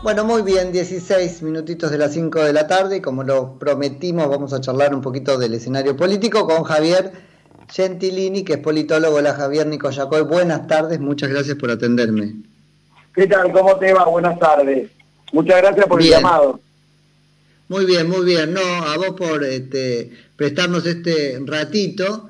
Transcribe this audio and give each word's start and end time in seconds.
Bueno, 0.00 0.24
muy 0.24 0.42
bien, 0.42 0.70
16 0.70 1.42
minutitos 1.42 1.90
de 1.90 1.98
las 1.98 2.12
5 2.12 2.44
de 2.44 2.52
la 2.52 2.68
tarde 2.68 2.98
y 2.98 3.00
como 3.00 3.24
lo 3.24 3.58
prometimos 3.58 4.28
vamos 4.28 4.52
a 4.52 4.60
charlar 4.60 4.94
un 4.94 5.02
poquito 5.02 5.36
del 5.38 5.54
escenario 5.54 5.96
político 5.96 6.46
con 6.46 6.62
Javier 6.62 7.10
Gentilini, 7.68 8.44
que 8.44 8.54
es 8.54 8.58
politólogo. 8.60 9.16
Hola 9.16 9.34
Javier 9.34 9.66
Nicoyacoy, 9.66 10.22
buenas 10.22 10.68
tardes, 10.68 11.00
muchas 11.00 11.30
gracias 11.30 11.56
por 11.56 11.72
atenderme. 11.72 12.36
¿Qué 13.12 13.26
tal? 13.26 13.50
¿Cómo 13.50 13.76
te 13.76 13.92
va? 13.92 14.04
Buenas 14.04 14.38
tardes. 14.38 14.88
Muchas 15.32 15.60
gracias 15.60 15.86
por 15.86 16.00
el 16.00 16.08
llamado. 16.08 16.60
Muy 17.68 17.84
bien, 17.84 18.08
muy 18.08 18.24
bien. 18.24 18.54
No, 18.54 18.60
a 18.60 18.96
vos 18.96 19.14
por 19.18 19.42
este, 19.42 20.12
prestarnos 20.36 20.86
este 20.86 21.40
ratito. 21.44 22.28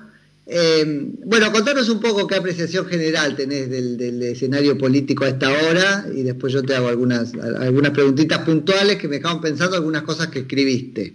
Eh, 0.51 0.83
bueno, 1.27 1.53
contanos 1.53 1.91
un 1.91 2.01
poco 2.01 2.27
qué 2.27 2.37
apreciación 2.37 2.87
general 2.87 3.37
tenés 3.37 3.69
del, 3.69 4.23
escenario 4.23 4.79
político 4.79 5.25
a 5.25 5.29
esta 5.29 5.51
hora 5.51 6.07
y 6.14 6.23
después 6.23 6.55
yo 6.55 6.63
te 6.63 6.75
hago 6.75 6.89
algunas, 6.89 7.35
algunas 7.35 7.91
preguntitas 7.91 8.39
puntuales 8.39 8.96
que 8.96 9.08
me 9.08 9.17
dejaron 9.17 9.43
pensando 9.43 9.77
algunas 9.77 10.03
cosas 10.03 10.29
que 10.29 10.41
escribiste. 10.41 11.13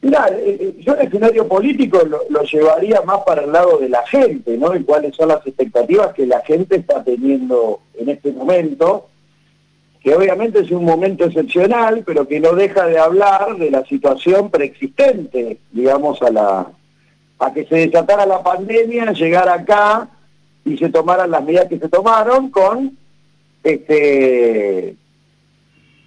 Mira, 0.00 0.26
eh, 0.30 0.56
eh, 0.58 0.74
yo 0.80 0.94
el 0.94 1.06
escenario 1.06 1.46
político 1.46 2.00
lo, 2.30 2.42
llevaría 2.44 3.02
más 3.02 3.18
para 3.26 3.42
el 3.42 3.52
lado 3.52 3.76
de 3.76 3.90
la 3.90 4.06
gente, 4.06 4.56
¿no? 4.56 4.74
Y 4.74 4.84
cuáles 4.84 5.14
son 5.14 5.28
las 5.28 5.46
expectativas 5.46 6.14
que 6.14 6.24
la 6.24 6.40
gente 6.40 6.76
está 6.76 7.04
teniendo 7.04 7.80
en 7.94 8.08
este 8.08 8.32
momento, 8.32 9.08
que 10.00 10.14
obviamente 10.14 10.60
es 10.60 10.70
un 10.70 10.84
momento 10.84 11.26
excepcional, 11.26 12.04
pero 12.06 12.26
que 12.26 12.40
no 12.40 12.54
deja 12.54 12.86
de 12.86 12.98
hablar 12.98 13.58
de 13.58 13.70
la 13.70 13.84
situación 13.84 14.50
preexistente, 14.50 15.58
digamos, 15.72 16.22
a 16.22 16.30
la, 16.30 16.72
a 17.38 17.52
que 17.52 17.64
se 17.66 17.76
desatara 17.76 18.26
la 18.26 18.42
pandemia, 18.42 19.12
llegar 19.12 19.48
acá 19.48 20.08
y 20.64 20.76
se 20.76 20.88
tomaran 20.88 21.30
las 21.30 21.44
medidas 21.44 21.68
que 21.68 21.78
se 21.78 21.88
tomaron 21.88 22.50
con 22.50 22.96
este, 23.62 24.96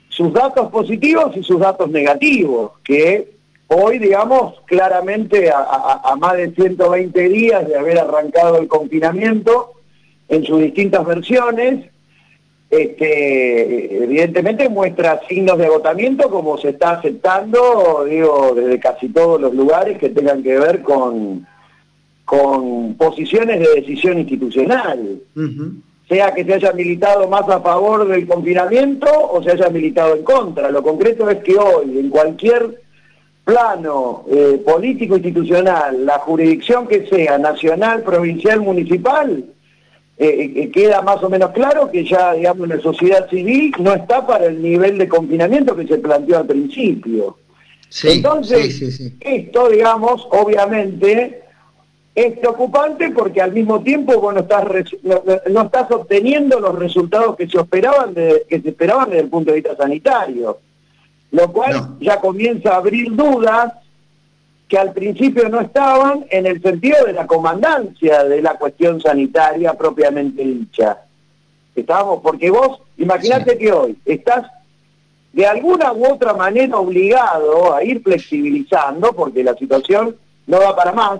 sus 0.09 0.33
datos 0.33 0.69
positivos 0.69 1.35
y 1.35 1.43
sus 1.43 1.59
datos 1.59 1.89
negativos, 1.89 2.73
que 2.83 3.31
hoy, 3.67 3.99
digamos, 3.99 4.61
claramente 4.65 5.49
a, 5.49 6.01
a, 6.03 6.15
más 6.17 6.33
de 6.33 6.51
120 6.51 7.29
días 7.29 7.67
de 7.67 7.77
haber 7.77 7.99
arrancado 7.99 8.57
el 8.57 8.67
confinamiento 8.67 9.71
en 10.27 10.43
sus 10.43 10.59
distintas 10.59 11.05
versiones, 11.05 11.90
este, 12.71 14.03
evidentemente 14.03 14.69
muestra 14.69 15.19
signos 15.27 15.57
de 15.57 15.65
agotamiento 15.65 16.29
como 16.29 16.57
se 16.57 16.69
está 16.69 16.91
aceptando, 16.91 18.05
digo, 18.09 18.53
desde 18.55 18.79
casi 18.79 19.09
todos 19.09 19.41
los 19.41 19.53
lugares 19.53 19.97
que 19.97 20.07
tengan 20.07 20.41
que 20.41 20.57
ver 20.57 20.81
con, 20.81 21.45
con 22.23 22.95
posiciones 22.95 23.59
de 23.59 23.81
decisión 23.81 24.19
institucional. 24.19 25.19
Sea 26.07 26.33
que 26.33 26.45
se 26.45 26.53
haya 26.53 26.71
militado 26.71 27.27
más 27.27 27.47
a 27.49 27.59
favor 27.59 28.07
del 28.07 28.25
confinamiento 28.25 29.07
o 29.09 29.43
se 29.43 29.51
haya 29.51 29.69
militado 29.69 30.15
en 30.15 30.23
contra. 30.23 30.71
Lo 30.71 30.81
concreto 30.81 31.29
es 31.29 31.43
que 31.43 31.57
hoy, 31.57 31.99
en 31.99 32.09
cualquier 32.09 32.81
plano 33.43 34.23
eh, 34.29 34.61
político 34.63 35.15
institucional, 35.15 36.05
la 36.05 36.19
jurisdicción 36.19 36.87
que 36.87 37.05
sea, 37.07 37.37
nacional, 37.37 38.01
provincial, 38.03 38.61
municipal, 38.61 39.43
eh, 40.23 40.53
eh, 40.55 40.71
queda 40.71 41.01
más 41.01 41.23
o 41.23 41.29
menos 41.31 41.49
claro 41.49 41.89
que 41.89 42.05
ya, 42.05 42.33
digamos, 42.33 42.67
la 42.67 42.79
sociedad 42.79 43.27
civil 43.27 43.73
no 43.79 43.91
está 43.91 44.27
para 44.27 44.45
el 44.45 44.61
nivel 44.61 44.99
de 44.99 45.09
confinamiento 45.09 45.75
que 45.75 45.87
se 45.87 45.97
planteó 45.97 46.37
al 46.37 46.45
principio. 46.45 47.37
Entonces, 48.03 49.01
esto, 49.19 49.69
digamos, 49.69 50.27
obviamente 50.29 51.41
es 52.13 52.37
preocupante 52.37 53.09
porque 53.09 53.41
al 53.41 53.51
mismo 53.51 53.81
tiempo 53.81 54.21
vos 54.21 54.35
no 54.35 54.41
estás, 54.41 54.63
no, 55.49 55.61
estás 55.63 55.89
obteniendo 55.89 56.59
los 56.59 56.77
resultados 56.77 57.35
que 57.35 57.47
se 57.47 57.57
esperaban 57.57 58.13
de, 58.13 58.45
que 58.47 58.61
se 58.61 58.69
esperaban 58.69 59.09
desde 59.09 59.23
el 59.23 59.29
punto 59.29 59.49
de 59.49 59.55
vista 59.55 59.75
sanitario, 59.75 60.59
lo 61.31 61.51
cual 61.51 61.97
ya 61.99 62.19
comienza 62.19 62.73
a 62.73 62.77
abrir 62.77 63.15
dudas 63.15 63.73
que 64.71 64.77
al 64.77 64.93
principio 64.93 65.49
no 65.49 65.59
estaban 65.59 66.25
en 66.29 66.45
el 66.45 66.61
sentido 66.61 67.05
de 67.05 67.11
la 67.11 67.27
comandancia 67.27 68.23
de 68.23 68.41
la 68.41 68.53
cuestión 68.53 69.01
sanitaria 69.01 69.73
propiamente 69.73 70.41
dicha. 70.45 70.97
Estábamos, 71.75 72.21
porque 72.23 72.49
vos, 72.49 72.79
imagínate 72.95 73.57
que 73.57 73.69
hoy 73.69 73.97
estás 74.05 74.49
de 75.33 75.45
alguna 75.45 75.91
u 75.91 76.13
otra 76.13 76.33
manera 76.35 76.77
obligado 76.77 77.75
a 77.75 77.83
ir 77.83 78.01
flexibilizando, 78.01 79.11
porque 79.11 79.43
la 79.43 79.55
situación 79.55 80.15
no 80.47 80.59
va 80.59 80.73
para 80.73 80.93
más, 80.93 81.19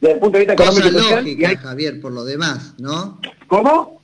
desde 0.00 0.14
el 0.14 0.20
punto 0.20 0.38
de 0.38 0.44
vista 0.44 0.52
económico 0.52 0.86
y 0.86 0.92
social. 0.92 1.24
lógica, 1.24 1.56
Javier, 1.56 2.00
por 2.00 2.12
lo 2.12 2.24
demás, 2.24 2.74
¿no? 2.78 3.20
¿Cómo? 3.48 4.00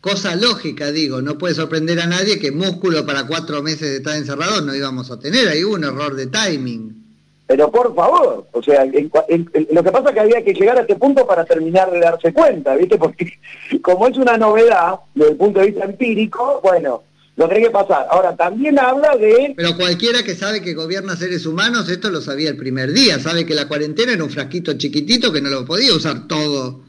Cosa 0.00 0.36
lógica, 0.36 0.92
digo, 0.92 1.20
no 1.20 1.36
puede 1.36 1.54
sorprender 1.54 1.98
a 1.98 2.06
nadie 2.06 2.38
que 2.38 2.52
músculo 2.52 3.04
para 3.04 3.26
cuatro 3.26 3.60
meses 3.60 3.90
de 3.90 3.96
estar 3.96 4.14
encerrado 4.14 4.60
no 4.60 4.72
íbamos 4.72 5.10
a 5.10 5.18
tener, 5.18 5.48
hubo 5.64 5.74
un 5.74 5.82
error 5.82 6.14
de 6.14 6.28
timing. 6.28 7.03
Pero 7.46 7.70
por 7.70 7.94
favor, 7.94 8.46
o 8.52 8.62
sea, 8.62 8.86
lo 8.86 9.82
que 9.82 9.92
pasa 9.92 10.08
es 10.08 10.14
que 10.14 10.20
había 10.20 10.42
que 10.42 10.54
llegar 10.54 10.78
a 10.78 10.80
este 10.80 10.96
punto 10.96 11.26
para 11.26 11.44
terminar 11.44 11.90
de 11.90 12.00
darse 12.00 12.32
cuenta, 12.32 12.74
¿viste? 12.74 12.96
Porque 12.98 13.38
como 13.82 14.08
es 14.08 14.16
una 14.16 14.38
novedad 14.38 15.00
desde 15.14 15.32
el 15.32 15.36
punto 15.36 15.60
de 15.60 15.66
vista 15.66 15.84
empírico, 15.84 16.60
bueno, 16.62 17.02
lo 17.36 17.48
tiene 17.48 17.64
que 17.64 17.70
pasar. 17.70 18.06
Ahora, 18.10 18.34
también 18.34 18.78
habla 18.78 19.16
de... 19.16 19.52
Pero 19.56 19.76
cualquiera 19.76 20.22
que 20.22 20.34
sabe 20.34 20.62
que 20.62 20.72
gobierna 20.72 21.16
seres 21.16 21.44
humanos, 21.44 21.90
esto 21.90 22.10
lo 22.10 22.22
sabía 22.22 22.48
el 22.48 22.56
primer 22.56 22.92
día, 22.92 23.18
sabe 23.18 23.44
que 23.44 23.54
la 23.54 23.68
cuarentena 23.68 24.12
era 24.12 24.24
un 24.24 24.30
frasquito 24.30 24.72
chiquitito 24.74 25.32
que 25.32 25.42
no 25.42 25.50
lo 25.50 25.66
podía 25.66 25.94
usar 25.94 26.26
todo 26.26 26.80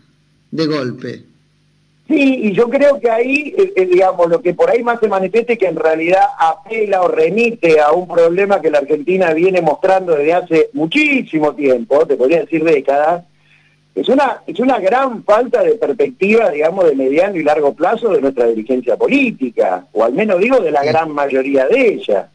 de 0.51 0.67
golpe. 0.67 1.25
Sí, 2.07 2.39
y 2.43 2.53
yo 2.53 2.69
creo 2.69 2.99
que 2.99 3.09
ahí, 3.09 3.55
eh, 3.57 3.73
eh, 3.75 3.85
digamos, 3.87 4.29
lo 4.29 4.39
que 4.39 4.53
por 4.53 4.69
ahí 4.69 4.83
más 4.83 4.99
se 4.99 5.07
manifieste 5.07 5.57
que 5.57 5.65
en 5.65 5.75
realidad 5.75 6.21
apela 6.37 7.01
o 7.01 7.07
remite 7.07 7.79
a 7.79 7.91
un 7.93 8.07
problema 8.07 8.61
que 8.61 8.69
la 8.69 8.77
Argentina 8.79 9.33
viene 9.33 9.59
mostrando 9.61 10.15
desde 10.15 10.33
hace 10.33 10.69
muchísimo 10.73 11.55
tiempo, 11.55 12.05
te 12.05 12.15
podría 12.15 12.41
decir 12.41 12.63
décadas, 12.63 13.23
es 13.95 14.07
una, 14.09 14.43
es 14.45 14.59
una 14.59 14.77
gran 14.79 15.23
falta 15.23 15.63
de 15.63 15.75
perspectiva, 15.75 16.51
digamos, 16.51 16.85
de 16.85 16.95
mediano 16.95 17.37
y 17.37 17.43
largo 17.43 17.73
plazo 17.73 18.09
de 18.09 18.21
nuestra 18.21 18.45
dirigencia 18.47 18.97
política, 18.97 19.87
o 19.93 20.03
al 20.03 20.13
menos 20.13 20.39
digo 20.39 20.59
de 20.59 20.71
la 20.71 20.83
gran 20.83 21.11
mayoría 21.11 21.65
de 21.65 21.87
ella. 21.87 22.29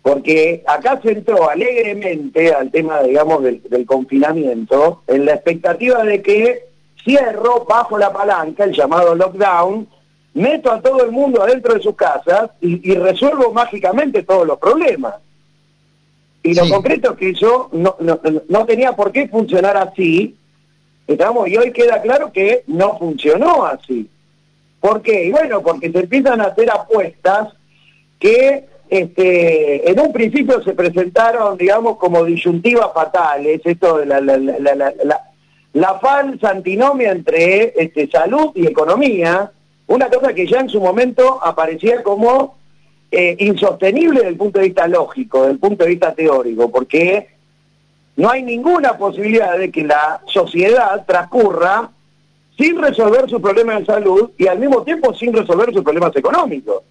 Porque 0.00 0.62
acá 0.66 1.00
se 1.02 1.12
entró 1.12 1.50
alegremente 1.50 2.52
al 2.54 2.70
tema, 2.70 3.02
digamos, 3.02 3.42
del 3.42 3.84
confinamiento, 3.84 5.02
en 5.06 5.24
la 5.24 5.34
expectativa 5.34 6.04
de 6.04 6.22
que 6.22 6.73
cierro, 7.04 7.64
bajo 7.68 7.98
la 7.98 8.12
palanca, 8.12 8.64
el 8.64 8.72
llamado 8.72 9.14
lockdown, 9.14 9.86
meto 10.34 10.72
a 10.72 10.80
todo 10.80 11.04
el 11.04 11.12
mundo 11.12 11.42
adentro 11.42 11.74
de 11.74 11.82
sus 11.82 11.94
casas 11.94 12.50
y, 12.60 12.94
resuelvo 12.94 13.52
mágicamente 13.52 14.22
todos 14.22 14.46
los 14.46 14.58
problemas. 14.58 15.14
Y 16.42 16.54
lo 16.54 16.68
concreto 16.68 17.12
es 17.12 17.18
que 17.18 17.30
eso 17.30 17.70
no, 17.72 17.96
no, 18.00 18.66
tenía 18.66 18.92
por 18.92 19.12
qué 19.12 19.28
funcionar 19.28 19.76
así, 19.76 20.36
estamos, 21.06 21.48
y 21.48 21.56
hoy 21.56 21.72
queda 21.72 22.02
claro 22.02 22.32
que 22.32 22.64
no 22.66 22.98
funcionó 22.98 23.64
así. 23.64 24.10
¿Por 24.80 25.00
qué? 25.00 25.26
Y 25.26 25.30
bueno, 25.30 25.62
porque 25.62 25.90
se 25.90 26.00
empiezan 26.00 26.42
a 26.42 26.46
hacer 26.48 26.70
apuestas 26.70 27.54
que 28.18 28.66
este, 28.90 29.90
en 29.90 29.98
un 29.98 30.12
principio 30.12 30.62
se 30.62 30.74
presentaron, 30.74 31.56
digamos, 31.56 31.96
como 31.96 32.24
disyuntivas 32.24 32.92
fatales, 32.92 33.62
esto 33.64 33.98
de 33.98 34.06
la, 34.06 34.20
la, 34.20 34.36
la 34.36 34.92
la 35.02 35.33
falsa 35.98 36.50
antinomia 36.50 37.10
entre 37.10 37.74
este, 37.76 38.08
salud 38.08 38.52
y 38.54 38.66
economía, 38.66 39.50
una 39.86 40.08
cosa 40.08 40.32
que 40.32 40.46
ya 40.46 40.60
en 40.60 40.68
su 40.68 40.80
momento 40.80 41.40
aparecía 41.42 42.02
como 42.02 42.56
eh, 43.10 43.36
insostenible 43.40 44.20
desde 44.20 44.30
el 44.30 44.36
punto 44.36 44.60
de 44.60 44.66
vista 44.66 44.86
lógico, 44.86 45.40
desde 45.40 45.52
el 45.52 45.58
punto 45.58 45.84
de 45.84 45.90
vista 45.90 46.14
teórico, 46.14 46.70
porque 46.70 47.28
no 48.16 48.30
hay 48.30 48.42
ninguna 48.42 48.96
posibilidad 48.96 49.58
de 49.58 49.70
que 49.70 49.82
la 49.82 50.20
sociedad 50.26 51.04
transcurra 51.06 51.90
sin 52.56 52.80
resolver 52.80 53.28
sus 53.28 53.40
problemas 53.40 53.80
de 53.80 53.86
salud 53.86 54.30
y 54.38 54.46
al 54.46 54.60
mismo 54.60 54.84
tiempo 54.84 55.12
sin 55.14 55.32
resolver 55.32 55.72
sus 55.72 55.82
problemas 55.82 56.14
económicos. 56.14 56.82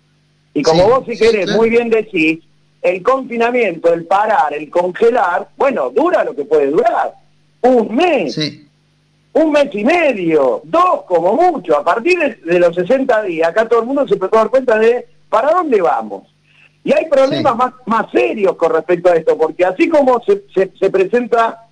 Y 0.54 0.62
como 0.62 0.88
vos 0.88 1.06
si 1.08 1.18
querés 1.18 1.56
muy 1.56 1.70
bien 1.70 1.90
decís, 1.90 2.40
el 2.82 3.02
confinamiento, 3.02 3.94
el 3.94 4.06
parar, 4.06 4.54
el 4.54 4.70
congelar, 4.70 5.48
bueno, 5.56 5.90
dura 5.90 6.24
lo 6.26 6.36
que 6.36 6.44
puede 6.44 6.68
durar. 6.68 7.14
Un 7.62 7.96
mes 7.96 8.38
un 9.34 9.52
mes 9.52 9.70
y 9.74 9.84
medio, 9.84 10.62
dos 10.64 11.04
como 11.08 11.34
mucho, 11.34 11.78
a 11.78 11.84
partir 11.84 12.40
de, 12.44 12.60
los 12.60 12.76
60 12.76 13.24
días, 13.24 13.50
acá 13.50 13.68
todo 13.68 13.82
el 13.82 13.88
mundo 13.88 14.08
se 14.08 14.16
a 14.16 14.28
dar 14.28 14.50
cuenta 14.50 14.78
de 14.78 15.08
para 15.28 15.52
dónde 15.52 15.82
vamos. 15.82 16.24
Y 16.84 16.94
hay 16.94 17.06
problemas 17.10 17.56
más, 17.56 17.74
más 17.86 18.12
serios 18.12 18.56
con 18.56 18.72
respecto 18.72 19.10
a 19.10 19.16
esto, 19.16 19.38
porque 19.38 19.66
así 19.66 19.90
como 19.90 20.22
se, 20.24 20.44
se, 20.54 20.90
presenta 20.92 21.66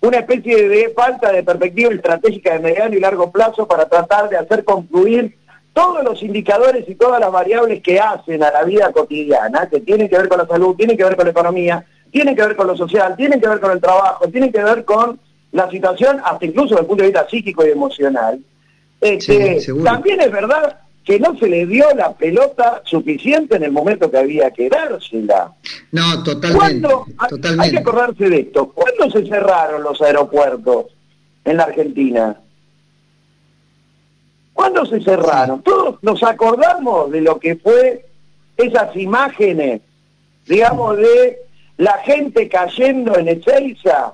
una 0.00 0.18
especie 0.18 0.68
de 0.68 0.92
falta 0.96 1.30
de 1.30 1.44
perspectiva 1.44 1.92
estratégica 1.92 2.54
de 2.54 2.60
mediano 2.60 2.96
y 2.96 3.00
largo 3.00 3.30
plazo 3.30 3.68
para 3.68 3.86
tratar 3.86 4.28
de 4.28 4.38
hacer 4.38 4.64
concluir 4.64 5.36
todos 5.74 6.02
los 6.02 6.22
indicadores 6.22 6.88
y 6.88 6.94
todas 6.94 7.20
las 7.20 7.30
variables 7.30 7.82
que 7.82 8.00
hacen 8.00 8.42
a 8.42 8.50
la 8.50 8.64
vida 8.64 8.90
cotidiana, 8.92 9.68
que 9.68 9.80
tienen 9.80 10.08
que 10.08 10.16
ver 10.16 10.28
con 10.28 10.38
la 10.38 10.46
salud, 10.46 10.74
tienen 10.74 10.96
que 10.96 11.04
ver 11.04 11.16
con 11.16 11.26
la 11.26 11.32
economía, 11.32 11.84
tienen 12.10 12.34
que 12.34 12.42
ver 12.42 12.56
con 12.56 12.66
lo 12.66 12.76
social, 12.76 13.14
tienen 13.14 13.40
que 13.40 13.48
ver 13.48 13.60
con 13.60 13.70
el 13.70 13.80
trabajo, 13.80 14.26
tienen 14.28 14.50
que 14.50 14.64
ver 14.64 14.84
con 14.86 15.20
la 15.56 15.70
situación, 15.70 16.20
hasta 16.22 16.44
incluso 16.44 16.68
desde 16.68 16.82
el 16.82 16.86
punto 16.86 17.02
de 17.02 17.08
vista 17.08 17.28
psíquico 17.28 17.66
y 17.66 17.70
emocional. 17.70 18.38
Este, 19.00 19.58
también 19.82 20.20
es 20.20 20.30
verdad 20.30 20.80
que 21.02 21.18
no 21.18 21.38
se 21.38 21.48
le 21.48 21.66
dio 21.66 21.86
la 21.94 22.12
pelota 22.12 22.82
suficiente 22.84 23.56
en 23.56 23.62
el 23.62 23.72
momento 23.72 24.10
que 24.10 24.18
había 24.18 24.50
que 24.50 24.68
dársela. 24.68 25.54
No, 25.92 26.22
totalmente, 26.22 26.88
totalmente. 27.28 27.64
Hay 27.64 27.70
que 27.70 27.78
acordarse 27.78 28.28
de 28.28 28.40
esto. 28.40 28.68
¿Cuándo 28.70 29.10
se 29.10 29.26
cerraron 29.26 29.82
los 29.82 30.00
aeropuertos 30.02 30.86
en 31.44 31.56
la 31.56 31.64
Argentina? 31.64 32.36
¿Cuándo 34.52 34.84
se 34.84 35.00
cerraron? 35.00 35.62
Todos 35.62 35.96
nos 36.02 36.22
acordamos 36.22 37.10
de 37.10 37.22
lo 37.22 37.38
que 37.38 37.56
fue 37.56 38.04
esas 38.58 38.94
imágenes, 38.96 39.80
digamos, 40.46 40.98
de 40.98 41.38
la 41.78 41.94
gente 42.04 42.48
cayendo 42.48 43.16
en 43.16 43.28
Ezeiza 43.28 44.12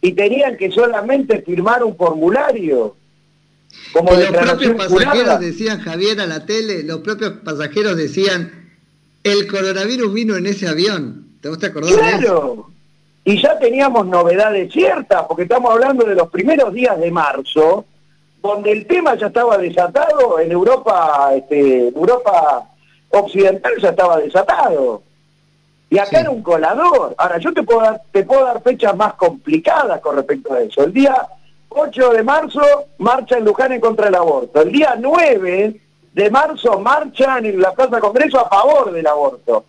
y 0.00 0.12
tenían 0.12 0.56
que 0.56 0.70
solamente 0.70 1.42
firmar 1.42 1.84
un 1.84 1.96
formulario. 1.96 2.96
Como 3.92 4.12
los 4.12 4.26
propios 4.26 4.74
pasajeros 4.74 5.40
decían, 5.40 5.80
Javier, 5.80 6.20
a 6.20 6.26
la 6.26 6.46
tele, 6.46 6.82
los 6.82 7.00
propios 7.00 7.34
pasajeros 7.44 7.96
decían, 7.96 8.70
el 9.22 9.46
coronavirus 9.46 10.12
vino 10.12 10.36
en 10.36 10.46
ese 10.46 10.68
avión. 10.68 11.26
¿Te 11.40 11.48
gusta 11.48 11.68
acordar 11.68 11.92
claro. 11.94 12.70
Y 13.24 13.40
ya 13.40 13.58
teníamos 13.58 14.06
novedades 14.06 14.72
ciertas, 14.72 15.24
porque 15.28 15.42
estamos 15.42 15.70
hablando 15.72 16.04
de 16.04 16.14
los 16.14 16.30
primeros 16.30 16.72
días 16.72 16.98
de 16.98 17.10
marzo, 17.10 17.84
donde 18.42 18.72
el 18.72 18.86
tema 18.86 19.14
ya 19.16 19.26
estaba 19.26 19.58
desatado 19.58 20.40
en 20.40 20.50
Europa, 20.50 21.30
este, 21.36 21.88
Europa 21.88 22.70
occidental 23.10 23.72
ya 23.80 23.90
estaba 23.90 24.18
desatado. 24.18 25.02
Y 25.90 25.98
acá 25.98 26.20
era 26.20 26.30
un 26.30 26.42
colador. 26.42 27.14
Ahora, 27.18 27.38
yo 27.38 27.52
te 27.52 27.64
puedo, 27.64 27.80
dar, 27.80 28.00
te 28.12 28.22
puedo 28.22 28.44
dar 28.44 28.62
fechas 28.62 28.96
más 28.96 29.14
complicadas 29.14 30.00
con 30.00 30.16
respecto 30.16 30.54
a 30.54 30.60
eso. 30.60 30.84
El 30.84 30.92
día 30.92 31.26
8 31.68 32.12
de 32.12 32.22
marzo 32.22 32.62
marcha 32.98 33.36
en 33.36 33.44
Luján 33.44 33.72
en 33.72 33.80
contra 33.80 34.06
del 34.06 34.14
aborto. 34.14 34.62
El 34.62 34.70
día 34.70 34.96
9 34.98 35.80
de 36.12 36.30
marzo 36.30 36.78
marcha 36.78 37.38
en 37.38 37.60
la 37.60 37.72
Plaza 37.72 37.98
Congreso 38.00 38.38
a 38.38 38.48
favor 38.48 38.92
del 38.92 39.06
aborto. 39.06 39.64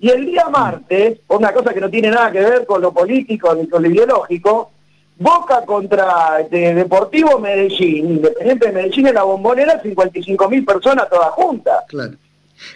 Y 0.00 0.08
el 0.10 0.26
día 0.26 0.48
martes, 0.48 1.20
una 1.28 1.52
cosa 1.52 1.74
que 1.74 1.80
no 1.80 1.90
tiene 1.90 2.10
nada 2.10 2.32
que 2.32 2.40
ver 2.40 2.66
con 2.66 2.80
lo 2.80 2.92
político 2.92 3.54
ni 3.54 3.68
con 3.68 3.82
lo 3.82 3.90
ideológico, 3.90 4.70
Boca 5.18 5.64
contra 5.64 6.40
este, 6.40 6.74
Deportivo 6.74 7.38
Medellín, 7.38 8.10
Independiente 8.16 8.66
de 8.66 8.72
Medellín 8.72 9.06
en 9.06 9.14
la 9.14 9.22
bombonera, 9.22 9.80
55 9.80 10.48
mil 10.50 10.64
personas 10.64 11.08
todas 11.08 11.30
juntas. 11.30 11.84
Claro. 11.88 12.12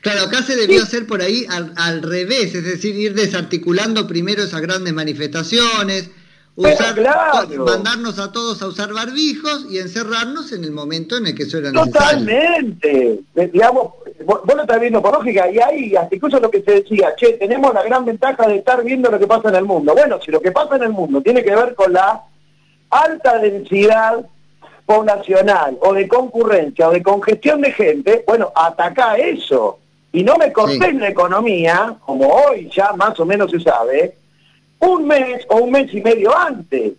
Claro, 0.03 0.23
acá 0.23 0.43
se 0.43 0.57
debió 0.57 0.83
hacer 0.83 1.07
por 1.07 1.23
ahí 1.23 1.47
al, 1.49 2.03
revés, 2.03 2.55
es 2.55 2.65
decir, 2.65 2.95
ir 2.97 3.15
desarticulando 3.15 4.07
primero 4.07 4.43
esas 4.43 4.61
grandes 4.61 4.93
manifestaciones, 4.93 6.11
usar, 6.55 7.01
mandarnos 7.59 8.19
a 8.19 8.33
todos 8.33 8.61
a 8.63 8.67
usar 8.67 8.93
barbijos 8.93 9.67
y 9.71 9.79
encerrarnos 9.79 10.53
en 10.53 10.65
el 10.65 10.73
momento 10.73 11.17
en 11.17 11.29
el 11.29 11.35
que 11.35 11.45
eso 11.45 11.59
era 11.59 11.73
necesario. 11.73 11.93
Totalmente, 11.93 13.21
digamos, 13.53 13.95
vos, 14.25 14.41
lo 14.47 14.63
estás 14.63 14.81
viendo 14.81 15.01
por 15.01 15.15
lógica, 15.15 15.51
y 15.51 15.59
ahí 15.59 15.97
hasta 15.97 16.15
incluso 16.15 16.41
lo 16.41 16.51
que 16.51 16.63
se 16.63 16.73
decía, 16.73 17.15
che, 17.17 17.35
tenemos 17.35 17.73
la 17.73 17.83
gran 17.83 18.05
ventaja 18.05 18.47
de 18.47 18.57
estar 18.57 18.83
viendo 18.85 19.11
lo 19.11 19.19
que 19.19 19.27
pasa 19.27 19.49
en 19.49 19.57
el 19.57 19.65
mundo. 19.65 19.95
Bueno, 19.95 20.19
si 20.25 20.31
lo 20.31 20.41
que 20.41 20.53
pasa 20.53 20.77
en 20.77 20.83
el 20.85 20.91
mundo 20.91 21.23
tiene 21.23 21.43
que 21.43 21.55
ver 21.55 21.75
con 21.75 21.93
la 21.93 22.23
alta 22.91 23.39
densidad 23.39 24.27
poblacional 24.91 25.79
o 25.83 25.95
de 25.95 26.09
concurrencia 26.09 26.89
o 26.89 26.91
de 26.91 27.01
congestión 27.01 27.61
de 27.61 27.71
gente, 27.71 28.25
bueno, 28.27 28.51
ataca 28.53 29.15
eso. 29.15 29.79
Y 30.13 30.25
no 30.25 30.35
me 30.37 30.53
corté 30.53 30.93
la 30.95 31.11
economía, 31.11 31.95
como 32.05 32.27
hoy 32.27 32.69
ya 32.75 32.93
más 32.95 33.21
o 33.21 33.25
menos 33.25 33.53
se 33.53 33.61
sabe, 33.61 34.17
un 34.81 35.07
mes 35.07 35.47
o 35.49 35.59
un 35.59 35.71
mes 35.71 35.95
y 35.95 36.01
medio 36.01 36.37
antes. 36.37 36.95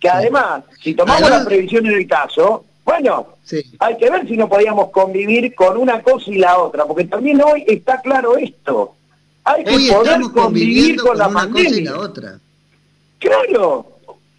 Que 0.00 0.08
además, 0.08 0.62
si 0.82 0.94
tomamos 0.94 1.28
la 1.28 1.44
previsión 1.44 1.84
en 1.84 1.92
el 1.92 2.08
caso, 2.08 2.64
bueno, 2.86 3.34
hay 3.80 3.98
que 3.98 4.08
ver 4.08 4.26
si 4.26 4.38
no 4.38 4.48
podíamos 4.48 4.88
convivir 4.88 5.54
con 5.54 5.76
una 5.76 6.00
cosa 6.00 6.30
y 6.30 6.38
la 6.38 6.58
otra, 6.58 6.86
porque 6.86 7.04
también 7.04 7.42
hoy 7.42 7.66
está 7.68 8.00
claro 8.00 8.38
esto. 8.38 8.94
Hay 9.44 9.62
que 9.62 9.92
poder 9.92 10.22
convivir 10.32 10.96
con, 10.96 11.18
la 11.18 11.28
pandemia. 11.28 11.80
y 11.80 11.84
la 11.84 11.98
otra. 11.98 12.38
Claro, 13.18 13.98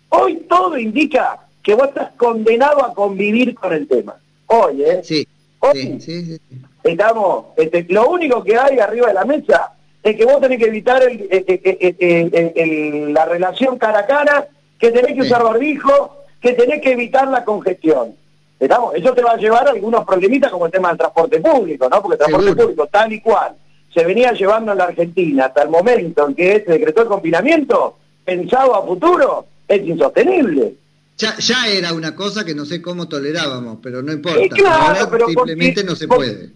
hoy 0.09 0.37
todo 0.49 0.79
indica 0.79 1.41
que 1.63 1.75
vos 1.75 1.89
estás 1.89 2.11
condenado 2.17 2.83
a 2.83 2.93
convivir 2.93 3.55
con 3.55 3.73
el 3.73 3.87
tema. 3.87 4.15
Hoy, 4.47 4.83
¿eh? 4.83 5.01
Sí. 5.03 5.27
Hoy 5.59 5.99
sí, 5.99 6.25
sí, 6.25 6.39
estamos, 6.83 7.45
este, 7.55 7.85
lo 7.89 8.09
único 8.09 8.43
que 8.43 8.57
hay 8.57 8.79
arriba 8.79 9.07
de 9.07 9.13
la 9.13 9.25
mesa 9.25 9.73
es 10.01 10.15
que 10.15 10.25
vos 10.25 10.41
tenés 10.41 10.57
que 10.57 10.65
evitar 10.65 11.03
el, 11.03 13.13
la 13.13 13.25
relación 13.25 13.77
cara 13.77 13.99
a 13.99 14.07
cara, 14.07 14.47
que 14.79 14.89
tenés 14.91 15.13
que 15.13 15.21
usar 15.21 15.43
barbijo, 15.43 16.17
que 16.41 16.53
tenés 16.53 16.81
que 16.81 16.93
evitar 16.93 17.27
la 17.27 17.45
congestión. 17.45 18.15
¿Estamos? 18.59 18.95
Eso 18.95 19.13
te 19.13 19.21
va 19.21 19.33
a 19.33 19.37
llevar 19.37 19.67
a 19.67 19.71
algunos 19.71 20.03
problemitas 20.05 20.51
como 20.51 20.65
el 20.65 20.71
tema 20.71 20.89
del 20.89 20.97
transporte 20.97 21.39
público, 21.39 21.87
¿no? 21.89 22.01
Porque 22.01 22.15
el 22.15 22.19
transporte 22.19 22.55
público 22.55 22.87
tal 22.87 23.13
y 23.13 23.21
cual 23.21 23.55
se 23.93 24.03
venía 24.03 24.31
llevando 24.33 24.71
en 24.71 24.77
la 24.77 24.85
Argentina 24.85 25.45
hasta 25.45 25.63
el 25.63 25.69
momento 25.69 26.27
en 26.27 26.35
que 26.35 26.63
se 26.65 26.71
decretó 26.71 27.01
el 27.01 27.07
confinamiento, 27.07 27.97
pensado 28.23 28.75
a 28.75 28.85
futuro, 28.85 29.45
es 29.67 29.85
insostenible. 29.85 30.75
Ya, 31.21 31.67
era 31.67 31.93
una 31.93 32.15
cosa 32.15 32.43
que 32.43 32.55
no 32.55 32.65
sé 32.65 32.81
cómo 32.81 33.07
tolerábamos, 33.07 33.77
pero 33.81 34.01
no 34.01 34.11
importa. 34.11 34.55
Ahora 34.67 35.07
simplemente 35.27 35.83
no 35.83 35.95
se 35.95 36.07
puede. 36.07 36.49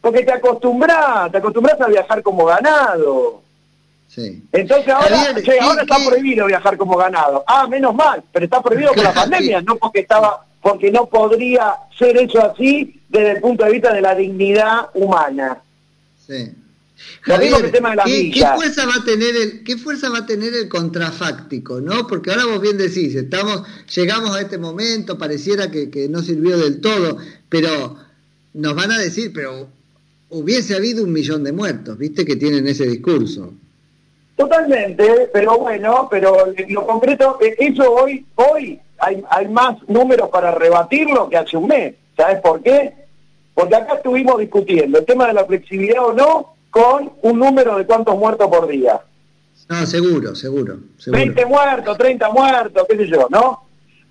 Porque 0.00 0.22
te 0.22 0.32
acostumbras, 0.32 1.30
te 1.30 1.38
acostumbras 1.38 1.80
a 1.80 1.88
viajar 1.88 2.22
como 2.22 2.46
ganado. 2.46 3.42
Sí. 4.08 4.42
Entonces 4.52 4.88
ahora, 4.88 5.34
ahora 5.60 5.82
está 5.82 5.96
prohibido 6.06 6.46
viajar 6.46 6.78
como 6.78 6.96
ganado. 6.96 7.44
Ah, 7.46 7.66
menos 7.68 7.94
mal, 7.94 8.22
pero 8.32 8.46
está 8.46 8.62
prohibido 8.62 8.92
por 8.94 9.04
la 9.04 9.12
pandemia, 9.14 9.60
no 9.60 9.76
porque 9.76 10.00
estaba, 10.00 10.46
porque 10.62 10.90
no 10.90 11.06
podría 11.06 11.74
ser 11.98 12.16
hecho 12.16 12.42
así 12.50 13.02
desde 13.08 13.32
el 13.32 13.40
punto 13.40 13.64
de 13.64 13.72
vista 13.72 13.92
de 13.92 14.00
la 14.00 14.14
dignidad 14.14 14.88
humana. 14.94 15.58
Sí. 16.26 16.54
¿Qué, 17.24 18.44
fuerza 18.56 18.86
va 18.86 18.94
a 18.96 19.04
tener 19.04 19.36
el, 19.36 19.64
¿qué 19.64 19.76
fuerza 19.76 20.10
va 20.10 20.18
a 20.18 20.26
tener 20.26 20.54
el 20.54 20.68
contrafáctico? 20.68 21.80
¿no? 21.80 22.06
Porque 22.06 22.30
ahora 22.30 22.46
vos 22.46 22.60
bien 22.60 22.76
decís, 22.76 23.14
estamos, 23.14 23.62
llegamos 23.94 24.36
a 24.36 24.40
este 24.40 24.58
momento, 24.58 25.18
pareciera 25.18 25.70
que, 25.70 25.90
que 25.90 26.08
no 26.08 26.22
sirvió 26.22 26.58
del 26.58 26.80
todo, 26.80 27.18
pero 27.48 27.96
nos 28.54 28.74
van 28.74 28.92
a 28.92 28.98
decir, 28.98 29.32
pero 29.32 29.68
hubiese 30.30 30.74
habido 30.74 31.04
un 31.04 31.12
millón 31.12 31.44
de 31.44 31.52
muertos, 31.52 31.96
¿viste? 31.98 32.24
Que 32.24 32.36
tienen 32.36 32.66
ese 32.66 32.86
discurso. 32.86 33.52
Totalmente, 34.36 35.28
pero 35.32 35.58
bueno, 35.58 36.06
pero 36.10 36.52
lo 36.68 36.86
concreto, 36.86 37.38
eh, 37.40 37.56
eso 37.58 37.92
hoy, 37.92 38.24
hoy 38.36 38.80
hay, 38.98 39.22
hay 39.30 39.48
más 39.48 39.76
números 39.88 40.28
para 40.30 40.52
rebatirlo 40.52 41.28
que 41.28 41.36
hace 41.36 41.56
un 41.56 41.66
mes. 41.66 41.94
¿Sabes 42.16 42.40
por 42.40 42.62
qué? 42.62 42.92
Porque 43.54 43.74
acá 43.74 43.94
estuvimos 43.94 44.38
discutiendo 44.38 44.98
el 44.98 45.04
tema 45.04 45.26
de 45.26 45.32
la 45.32 45.44
flexibilidad 45.44 46.04
o 46.04 46.12
no, 46.12 46.54
con 46.78 47.10
un 47.22 47.38
número 47.40 47.76
de 47.76 47.86
cuántos 47.86 48.16
muertos 48.16 48.46
por 48.46 48.68
día. 48.68 49.00
No, 49.68 49.84
seguro, 49.84 50.36
seguro, 50.36 50.78
seguro. 50.96 51.24
20 51.24 51.46
muertos, 51.46 51.98
30 51.98 52.30
muertos, 52.30 52.86
qué 52.88 52.96
sé 52.96 53.08
yo, 53.08 53.26
¿no? 53.30 53.64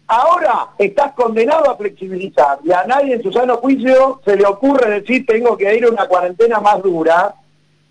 Ahora 0.08 0.70
estás 0.78 1.14
condenado 1.14 1.72
a 1.72 1.78
flexibilizar 1.78 2.60
y 2.66 2.72
a 2.74 2.84
nadie 2.84 3.16
en 3.16 3.24
su 3.24 3.32
sano 3.32 3.58
juicio 3.58 4.22
se 4.26 4.36
le 4.36 4.46
ocurre 4.46 5.00
decir 5.00 5.26
tengo 5.26 5.58
que 5.58 5.74
ir 5.76 5.86
a 5.86 5.90
una 5.90 6.08
cuarentena 6.08 6.60
más 6.60 6.84
dura, 6.84 7.36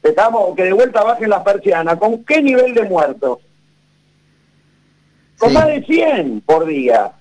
estamos 0.02 0.54
que 0.54 0.64
de 0.64 0.72
vuelta 0.74 1.02
bajen 1.02 1.30
las 1.30 1.42
persianas. 1.42 1.96
¿Con 1.96 2.22
qué 2.24 2.42
nivel 2.42 2.74
de 2.74 2.82
muertos? 2.84 3.38
Con 5.38 5.54
más 5.54 5.66
de 5.68 5.82
100 5.84 6.42
por 6.42 6.66
día 6.66 7.12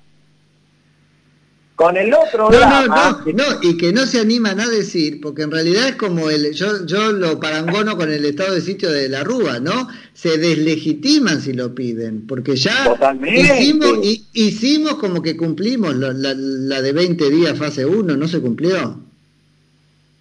con 1.75 1.97
el 1.97 2.13
otro 2.13 2.49
no, 2.49 2.59
no, 2.59 2.87
no, 2.87 3.21
no, 3.33 3.43
y 3.61 3.75
que 3.77 3.91
no 3.91 4.05
se 4.05 4.19
animan 4.19 4.61
a 4.61 4.69
decir, 4.69 5.19
porque 5.19 5.41
en 5.41 5.51
realidad 5.51 5.89
es 5.89 5.95
como 5.95 6.29
el, 6.29 6.53
yo, 6.53 6.85
yo 6.85 7.11
lo 7.11 7.37
parangono 7.39 7.97
con 7.97 8.09
el 8.09 8.23
estado 8.23 8.53
de 8.53 8.61
sitio 8.61 8.89
de 8.89 9.09
la 9.09 9.25
Rúa, 9.25 9.59
¿no? 9.59 9.89
Se 10.13 10.37
deslegitiman 10.37 11.41
si 11.41 11.51
lo 11.51 11.75
piden, 11.75 12.25
porque 12.27 12.55
ya 12.55 12.95
hicimos, 13.25 13.99
hicimos 14.33 14.95
como 14.95 15.21
que 15.21 15.35
cumplimos 15.35 15.95
la, 15.97 16.13
la, 16.13 16.81
de 16.81 16.93
20 16.93 17.29
días 17.29 17.57
fase 17.57 17.85
1, 17.85 18.15
¿no 18.15 18.27
se 18.27 18.39
cumplió? 18.39 18.97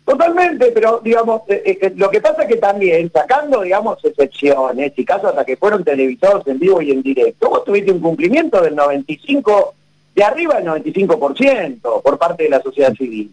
Totalmente, 0.05 0.73
pero 0.73 1.01
digamos, 1.03 1.43
eh, 1.49 1.63
eh, 1.65 1.79
eh, 1.81 1.93
lo 1.97 2.11
que 2.11 2.21
pasa 2.21 2.43
es 2.43 2.49
que 2.49 2.57
también, 2.57 3.11
sacando, 3.13 3.63
digamos, 3.63 4.05
excepciones 4.05 4.93
y 4.97 5.05
casos 5.05 5.31
hasta 5.31 5.45
que 5.45 5.57
fueron 5.57 5.85
televisados 5.85 6.47
en 6.49 6.59
vivo 6.59 6.83
y 6.83 6.91
en 6.91 7.03
directo, 7.03 7.49
vos 7.49 7.65
tuviste 7.65 7.93
un 7.93 8.01
cumplimiento 8.01 8.61
del 8.61 8.75
95 8.75 9.75
de 10.15 10.23
arriba 10.23 10.59
el 10.59 10.65
95% 10.67 12.03
por 12.03 12.19
parte 12.19 12.45
de 12.45 12.51
la 12.51 12.63
sociedad 12.63 12.95
civil. 12.95 13.31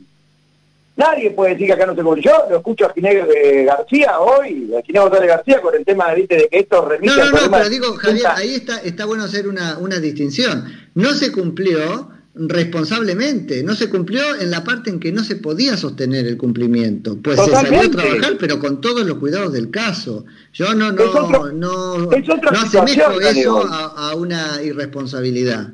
Nadie 0.98 1.32
puede 1.32 1.54
decir 1.54 1.68
que 1.68 1.74
acá 1.74 1.86
no 1.86 1.96
se 1.96 2.04
cumple. 2.04 2.22
Yo 2.22 2.32
lo 2.50 2.58
escucho 2.58 2.86
a 2.86 2.94
Ginés 2.94 3.26
García 3.66 4.20
hoy, 4.20 4.72
a 4.78 4.82
Ginés 4.84 5.02
González 5.02 5.30
García, 5.30 5.62
con 5.62 5.74
el 5.74 5.86
tema 5.86 6.14
de, 6.14 6.28
de 6.28 6.48
que 6.52 6.60
esto 6.60 6.86
remite 6.88 7.16
No, 7.16 7.26
no, 7.26 7.32
no, 7.32 7.52
pero 7.52 7.70
digo, 7.70 7.94
Javier, 7.94 8.28
ahí 8.36 8.56
está, 8.56 8.78
está 8.82 9.06
bueno 9.06 9.24
hacer 9.24 9.48
una, 9.48 9.78
una 9.78 10.00
distinción. 10.00 10.66
No 10.94 11.14
se 11.14 11.32
cumplió 11.32 12.10
responsablemente, 12.36 13.64
no 13.64 13.76
se 13.76 13.90
cumplió 13.90 14.22
en 14.40 14.52
la 14.52 14.64
parte 14.64 14.90
en 14.90 15.00
que 15.00 15.12
no 15.12 15.24
se 15.24 15.38
podía 15.38 15.76
sostener 15.78 16.28
el 16.28 16.38
cumplimiento. 16.38 17.18
Pues 17.22 17.40
se 17.40 17.52
salió 17.52 17.82
a 17.82 17.90
trabajar, 17.90 18.38
pero 18.40 18.60
con 18.60 18.82
todos 18.82 19.06
los 19.06 19.18
cuidados 19.18 19.54
del 19.54 19.72
caso. 19.72 20.26
Yo 20.54 20.74
no, 20.74 20.92
no, 20.92 21.52
no, 21.52 21.98
no 21.98 22.10
asemejo 22.52 23.20
eso 23.22 23.66
a, 23.66 24.12
a 24.12 24.16
una 24.16 24.62
irresponsabilidad. 24.62 25.74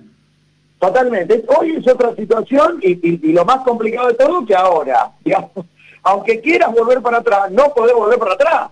Totalmente. 0.79 1.43
Hoy 1.57 1.75
es 1.77 1.87
otra 1.87 2.15
situación 2.15 2.79
y, 2.81 3.31
lo 3.31 3.45
más 3.45 3.63
complicado 3.63 4.09
de 4.09 4.13
todo 4.13 4.45
que 4.45 4.55
ahora, 4.55 5.11
digamos, 5.25 5.51
aunque 6.03 6.39
quieras 6.39 6.73
volver 6.73 7.01
para 7.01 7.17
atrás, 7.17 7.51
no 7.51 7.73
podés 7.73 7.95
volver 7.95 8.19
para 8.19 8.33
atrás, 8.33 8.69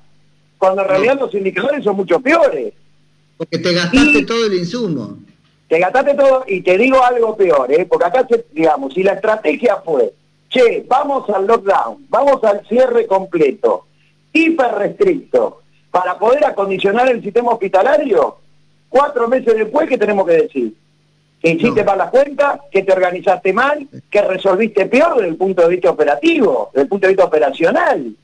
cuando 0.58 0.84
en 0.84 0.88
realidad 0.88 1.20
los 1.20 1.34
indicadores 1.34 1.84
son 1.84 1.96
mucho 1.96 2.20
peores. 2.20 2.74
Porque 3.38 3.58
te 3.58 3.74
gastaste 3.74 4.26
todo 4.26 4.46
el 4.46 4.54
insumo. 4.54 5.18
Te 5.68 5.80
gastaste 5.80 6.14
todo 6.14 6.46
y 6.48 6.62
te 6.62 6.78
digo 6.78 7.04
algo 7.04 7.36
peor, 7.36 7.72
¿eh? 7.72 7.86
porque 7.90 8.06
acá, 8.06 8.28
digamos, 8.52 8.94
si 8.94 9.02
la 9.02 9.14
estrategia 9.14 9.78
fue, 9.78 10.14
che, 10.48 10.86
vamos 10.88 11.28
al 11.30 11.48
lockdown, 11.48 12.06
vamos 12.08 12.44
al 12.44 12.66
cierre 12.68 13.08
completo, 13.08 13.88
hiper 14.32 14.76
restricto, 14.76 15.62
para 15.90 16.20
poder 16.20 16.46
acondicionar 16.46 17.10
el 17.10 17.24
sistema 17.24 17.52
hospitalario, 17.52 18.38
cuatro 18.90 19.28
meses 19.28 19.56
después, 19.56 19.90
¿qué 19.90 19.98
tenemos 19.98 20.28
que 20.28 20.34
decir? 20.34 20.74
Que 21.42 21.52
hiciste 21.52 21.84
mal 21.84 21.98
la 21.98 22.10
cuenta, 22.10 22.60
que 22.72 22.84
te 22.84 22.92
organizaste 22.92 23.54
mal, 23.54 23.88
que 24.10 24.22
resolviste 24.22 24.88
peor 24.88 25.16
desde 25.16 25.30
el 25.30 25.36
punto 25.36 25.62
de 25.62 25.70
vista 25.70 25.92
operativo, 25.92 26.70
desde 26.74 26.84
el 26.84 26.90
punto 26.90 27.08
de 27.08 27.14
vista 27.14 27.26
operacional. 27.26 28.16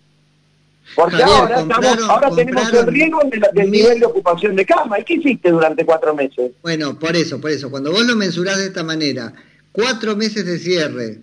Porque 0.96 1.24
ahora, 1.24 1.62
estamos, 1.62 2.10
ahora 2.10 2.30
tenemos 2.36 2.74
el 2.74 2.88
riesgo 2.88 3.22
del 3.54 3.72
nivel 3.72 4.00
de 4.00 4.06
ocupación 4.06 4.56
de 4.56 4.66
cama. 4.66 5.00
¿Y 5.00 5.04
qué 5.04 5.14
hiciste 5.14 5.50
durante 5.50 5.86
cuatro 5.86 6.14
meses? 6.14 6.52
Bueno, 6.62 6.98
por 7.00 7.16
eso, 7.16 7.40
por 7.40 7.52
eso. 7.52 7.70
Cuando 7.70 7.92
vos 7.92 8.06
lo 8.06 8.16
mensurás 8.16 8.58
de 8.58 8.66
esta 8.66 8.84
manera, 8.84 9.34
cuatro 9.72 10.16
meses 10.16 10.46
de 10.46 10.60
cierre 10.60 11.20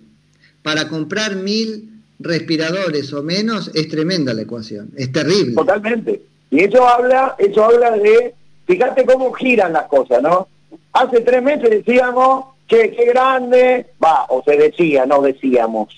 para 0.63 0.87
comprar 0.87 1.35
mil 1.35 2.01
respiradores 2.19 3.13
o 3.13 3.23
menos, 3.23 3.71
es 3.75 3.87
tremenda 3.89 4.33
la 4.33 4.41
ecuación. 4.41 4.89
Es 4.95 5.11
terrible. 5.11 5.53
Totalmente. 5.53 6.21
Y 6.49 6.61
eso 6.61 6.87
habla, 6.87 7.35
eso 7.37 7.63
habla 7.63 7.91
de, 7.91 8.33
fíjate 8.65 9.05
cómo 9.05 9.31
giran 9.33 9.73
las 9.73 9.85
cosas, 9.85 10.21
¿no? 10.21 10.47
Hace 10.93 11.21
tres 11.21 11.41
meses 11.41 11.69
decíamos 11.69 12.45
que 12.67 12.91
qué 12.91 13.05
grande, 13.05 13.87
va, 14.03 14.25
o 14.29 14.43
se 14.43 14.57
decía, 14.57 15.05
no 15.05 15.21
decíamos. 15.21 15.95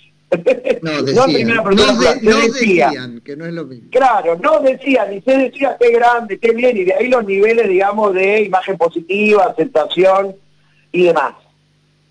No, 0.81 1.03
decían, 1.03 1.63
no, 2.21 2.37
decían, 2.37 3.21
que 3.21 3.35
no 3.35 3.45
es 3.45 3.53
lo 3.53 3.65
mismo. 3.65 3.89
Claro, 3.91 4.37
no 4.37 4.61
decían, 4.61 5.13
y 5.13 5.21
se 5.21 5.37
decía 5.37 5.75
qué 5.79 5.91
grande, 5.91 6.39
qué 6.39 6.53
bien, 6.53 6.77
y 6.77 6.85
de 6.85 6.93
ahí 6.93 7.09
los 7.09 7.25
niveles, 7.25 7.67
digamos, 7.67 8.13
de 8.13 8.43
imagen 8.43 8.77
positiva, 8.77 9.45
aceptación 9.45 10.35
y 10.91 11.03
demás. 11.03 11.33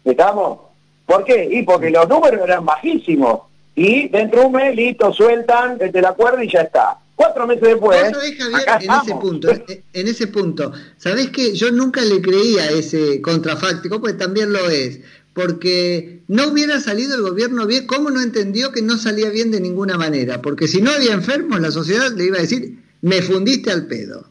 ¿Estamos? 0.05 0.59
¿Por 1.07 1.25
qué? 1.25 1.49
Y 1.51 1.63
porque 1.63 1.91
los 1.91 2.09
números 2.09 2.41
eran 2.45 2.65
bajísimos. 2.65 3.41
Y 3.75 4.09
dentro 4.09 4.41
de 4.41 4.47
un 4.47 4.53
mes, 4.53 4.77
listo, 4.77 5.13
sueltan 5.13 5.79
desde 5.79 6.03
la 6.03 6.13
cuerda 6.13 6.45
y 6.45 6.51
ya 6.51 6.61
está. 6.61 6.99
Cuatro 7.21 7.47
meses 7.47 7.69
después. 7.69 8.01
en 8.01 8.91
ese 8.91 9.15
punto, 9.21 9.49
en 9.93 10.09
ese 10.09 10.27
punto, 10.29 10.73
¿sabés 10.97 11.29
que 11.29 11.55
Yo 11.55 11.71
nunca 11.71 12.03
le 12.03 12.23
creía 12.23 12.71
ese 12.71 13.21
contrafáctico, 13.21 14.01
pues 14.01 14.17
también 14.17 14.55
lo 14.55 14.71
es. 14.71 15.01
Porque 15.35 16.23
no 16.29 16.49
hubiera 16.49 16.81
salido 16.81 17.17
el 17.17 17.21
gobierno 17.21 17.67
bien, 17.67 17.87
¿cómo 17.87 18.11
no 18.11 18.23
entendió 18.23 18.73
que 18.73 18.81
no 18.81 18.97
salía 18.97 19.29
bien 19.29 19.51
de 19.51 19.61
ninguna 19.61 19.99
manera? 19.99 20.41
Porque 20.41 20.67
si 20.67 20.81
no 20.81 20.93
había 20.93 21.13
enfermos, 21.13 21.61
la 21.61 21.71
sociedad 21.71 22.11
le 22.11 22.25
iba 22.25 22.39
a 22.39 22.41
decir, 22.41 22.79
me 23.03 23.21
fundiste 23.21 23.71
al 23.71 23.87
pedo. 23.87 24.27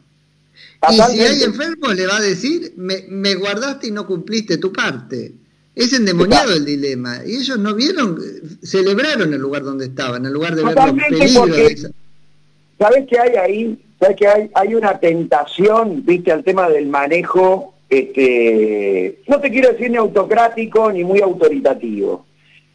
Y 0.90 0.94
si 0.94 1.20
hay 1.20 1.44
enfermos, 1.44 1.94
le 1.94 2.08
va 2.08 2.16
a 2.16 2.20
decir, 2.20 2.72
me, 2.76 3.04
me 3.08 3.36
guardaste 3.36 3.86
y 3.86 3.90
no 3.92 4.04
cumpliste 4.04 4.58
tu 4.58 4.72
parte. 4.72 5.32
Es 5.76 5.92
endemoniado 5.92 6.54
el 6.54 6.64
dilema. 6.64 7.20
Y 7.24 7.36
ellos 7.36 7.58
no 7.60 7.72
vieron, 7.72 8.20
celebraron 8.64 9.32
el 9.32 9.40
lugar 9.40 9.62
donde 9.62 9.86
estaban, 9.86 10.26
el 10.26 10.32
lugar 10.32 10.56
de 10.56 10.64
ver 10.64 10.74
los 10.74 10.92
peligros. 11.08 11.92
¿Sabes 12.80 13.04
qué 13.08 13.20
hay 13.20 13.36
ahí? 13.36 13.84
¿Sabes 14.00 14.16
que 14.16 14.26
hay? 14.26 14.50
Hay 14.54 14.74
una 14.74 14.98
tentación, 14.98 16.02
viste, 16.06 16.32
al 16.32 16.42
tema 16.42 16.66
del 16.70 16.86
manejo, 16.86 17.74
este, 17.90 19.18
no 19.26 19.38
te 19.38 19.50
quiero 19.50 19.72
decir 19.72 19.90
ni 19.90 19.98
autocrático 19.98 20.90
ni 20.90 21.04
muy 21.04 21.20
autoritativo. 21.20 22.24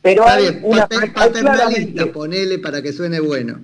Pero 0.03 0.27
hay 0.27 0.59
una 0.61 0.87
paternalista, 0.87 2.05
ponele 2.13 2.59
para 2.59 2.83
que 2.83 2.93
suene 2.93 3.19
bueno. 3.19 3.59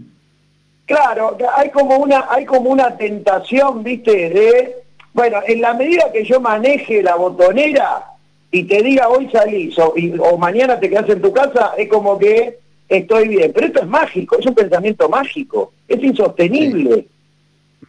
Claro, 0.87 1.37
hay 1.55 1.69
como 1.69 1.97
una, 1.97 2.25
hay 2.27 2.45
como 2.45 2.71
una 2.71 2.97
tentación, 2.97 3.83
viste, 3.83 4.11
de, 4.11 4.75
bueno, 5.13 5.41
en 5.45 5.61
la 5.61 5.75
medida 5.75 6.11
que 6.11 6.25
yo 6.25 6.41
maneje 6.41 7.03
la 7.03 7.17
botonera 7.17 8.03
y 8.49 8.63
te 8.63 8.81
diga 8.81 9.09
hoy 9.09 9.29
salís 9.31 9.77
o, 9.77 9.93
o 10.21 10.37
mañana 10.39 10.79
te 10.79 10.89
quedas 10.89 11.07
en 11.07 11.21
tu 11.21 11.31
casa, 11.31 11.73
es 11.77 11.87
como 11.87 12.17
que 12.17 12.60
estoy 12.97 13.29
bien. 13.29 13.51
Pero 13.53 13.67
esto 13.67 13.81
es 13.81 13.87
mágico, 13.87 14.37
es 14.37 14.45
un 14.45 14.55
pensamiento 14.55 15.09
mágico, 15.09 15.73
es 15.87 16.03
insostenible. 16.03 17.07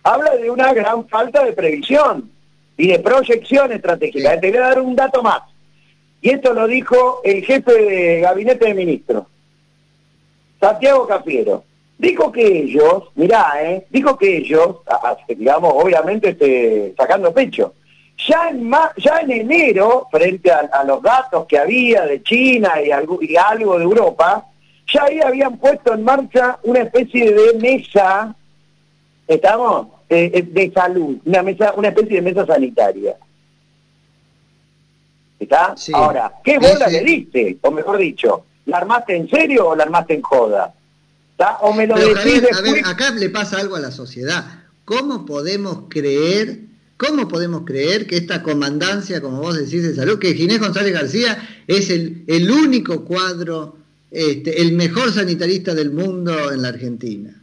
Habla 0.03 0.37
de 0.37 0.51
una 0.51 0.73
gran 0.73 1.07
falta 1.09 1.45
de 1.45 1.53
previsión 1.53 2.31
y 2.77 2.89
de 2.89 2.99
proyección 2.99 3.73
estratégica. 3.73 4.39
Te 4.41 4.51
voy 4.51 4.59
a 4.59 4.69
dar 4.69 4.81
un 4.81 4.97
dato 4.97 5.23
más. 5.23 5.43
Y 6.21 6.31
esto 6.31 6.53
lo 6.53 6.67
dijo 6.67 7.21
el 7.25 7.45
jefe 7.45 7.73
de 7.73 8.21
gabinete 8.21 8.67
de 8.67 8.75
ministros, 8.75 9.25
Santiago 10.61 11.07
Cafiero. 11.07 11.65
Dijo 11.99 12.33
que 12.33 12.45
ellos, 12.45 13.05
mirá, 13.15 13.55
eh, 13.61 13.87
dijo 13.91 14.17
que 14.17 14.39
ellos, 14.39 14.79
digamos, 15.29 15.73
obviamente 15.77 16.31
este, 16.31 16.95
sacando 16.97 17.33
pecho, 17.33 17.75
ya 18.29 18.51
en, 18.51 18.71
ya 18.97 19.21
en 19.21 19.31
enero, 19.31 20.09
frente 20.11 20.51
a, 20.51 20.85
los 20.85 21.03
datos 21.03 21.47
que 21.47 21.59
había 21.59 22.07
de 22.07 22.23
China 22.23 22.81
y 22.85 22.91
algo, 22.91 23.19
y 23.21 23.37
algo 23.37 23.79
de 23.79 23.85
Europa, 23.85 24.47
ya 24.93 25.05
ahí 25.05 25.21
habían 25.21 25.59
puesto 25.59 25.95
en 25.95 26.05
marcha 26.05 26.59
una 26.65 26.81
especie 26.81 27.33
de 27.33 27.59
mesa, 27.59 28.35
¿estamos? 29.27 29.89
Eh, 30.09 30.31
eh, 30.35 30.43
de 30.43 30.73
salud, 30.73 31.17
una 31.25 31.43
mesa, 31.43 31.73
una 31.77 31.89
especie 31.89 32.17
de 32.17 32.23
mesa 32.23 32.47
sanitaria. 32.47 33.17
¿Está? 35.41 35.75
Ahora, 35.95 36.35
¿qué 36.45 36.59
bola 36.59 36.87
le 36.89 37.01
diste? 37.03 37.59
O 37.63 37.71
mejor 37.71 37.99
dicho, 37.99 38.45
¿la 38.67 38.77
armaste 38.77 39.17
en 39.17 39.29
serio 39.29 39.69
o 39.69 39.77
la 39.77 39.85
armaste 39.85 40.15
en 40.15 40.23
joda? 40.23 40.75
¿Está? 41.33 41.57
O 41.63 41.73
me 41.73 41.87
lo 41.87 41.97
decís 41.97 42.43
a 42.57 42.61
ver, 42.61 42.85
acá 42.85 43.11
le 43.11 43.31
pasa 43.31 43.59
algo 43.59 43.77
a 43.77 43.81
la 43.81 43.91
sociedad. 43.91 44.45
¿Cómo 44.85 45.25
podemos 45.25 45.85
creer, 45.89 46.61
cómo 46.97 47.27
podemos 47.27 47.63
creer 47.65 48.07
que 48.07 48.19
esta 48.19 48.43
comandancia, 48.43 49.21
como 49.21 49.41
vos 49.41 49.57
decís, 49.57 49.83
de 49.83 49.95
salud, 49.95 50.19
que 50.19 50.35
Ginés 50.35 50.61
González 50.61 50.93
García 50.93 51.39
es 51.67 51.91
el, 51.91 52.25
el 52.29 52.51
único 52.51 53.05
cuadro 53.05 53.82
este, 54.13 54.61
el 54.61 54.73
mejor 54.73 55.11
sanitarista 55.11 55.75
del 55.75 55.91
mundo 55.91 56.53
en 56.53 56.61
la 56.61 56.69
Argentina. 56.69 57.35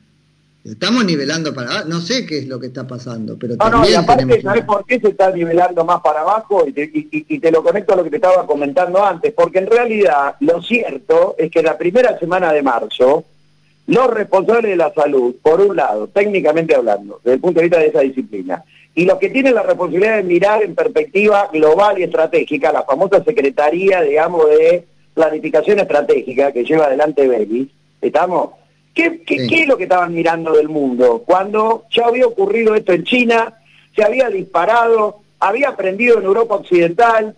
Estamos 0.64 1.04
nivelando 1.04 1.52
para 1.52 1.72
abajo, 1.72 1.88
no 1.88 2.00
sé 2.00 2.28
qué 2.28 2.38
es 2.38 2.48
lo 2.48 2.60
que 2.60 2.68
está 2.68 2.86
pasando, 2.86 3.40
pero 3.40 3.56
no, 3.56 3.70
no, 3.70 3.90
y 3.90 3.96
aparte, 3.96 4.42
¿sabes 4.42 4.66
por 4.66 4.86
qué 4.86 5.00
se 5.00 5.08
está 5.08 5.32
nivelando 5.32 5.84
más 5.84 6.02
para 6.02 6.22
abajo? 6.22 6.68
Y 6.68 6.74
te, 6.74 6.92
y 6.94 7.40
te, 7.40 7.52
lo 7.52 7.64
conecto 7.64 7.94
a 7.94 7.96
lo 7.96 8.04
que 8.04 8.12
te 8.12 8.18
estaba 8.18 8.46
comentando 8.46 9.04
antes, 9.04 9.34
porque 9.34 9.58
en 9.58 9.68
realidad 9.68 10.36
lo 10.42 10.62
cierto 10.62 11.34
es 11.40 11.50
que 11.50 11.64
la 11.64 11.76
primera 11.76 12.20
semana 12.20 12.54
de 12.54 12.62
marzo, 12.62 13.24
los 13.88 14.08
responsables 14.12 14.70
de 14.72 14.78
la 14.78 14.94
salud, 14.94 15.38
por 15.42 15.62
un 15.62 15.76
lado, 15.76 16.08
técnicamente 16.08 16.76
hablando, 16.76 17.20
desde 17.24 17.36
el 17.36 17.42
punto 17.42 17.62
de 17.62 17.66
vista 17.66 17.80
de 17.80 17.88
esa 17.88 18.02
disciplina, 18.02 18.64
y 18.94 19.06
los 19.06 19.18
que 19.18 19.30
tienen 19.30 19.56
la 19.56 19.64
responsabilidad 19.64 20.18
de 20.18 20.24
mirar 20.24 20.62
en 20.62 20.76
perspectiva 20.76 21.50
global 21.52 21.98
y 21.98 22.04
estratégica, 22.04 22.72
la 22.72 22.84
famosa 22.84 23.24
Secretaría, 23.24 24.02
digamos, 24.02 24.48
de 24.50 24.86
planificación 25.20 25.80
estratégica 25.80 26.54
que 26.54 26.64
lleva 26.64 26.86
adelante 26.86 27.28
Belis, 27.28 27.68
¿estamos? 28.02 28.52
¿Qué, 28.94 29.22
qué, 29.26 29.64
es 29.64 29.68
lo 29.68 29.76
que 29.76 29.84
estaban 29.84 30.14
mirando 30.14 30.54
del 30.54 30.70
mundo? 30.70 31.24
Cuando 31.26 31.84
ya 31.92 32.06
había 32.06 32.26
ocurrido 32.26 32.74
esto 32.74 32.94
en 32.94 33.04
China, 33.04 33.54
se 33.94 34.02
había 34.02 34.30
disparado, 34.30 35.22
había 35.42 35.70
aprendido 35.70 36.20
en 36.20 36.24
Europa 36.24 36.56
Occidental, 36.56 37.36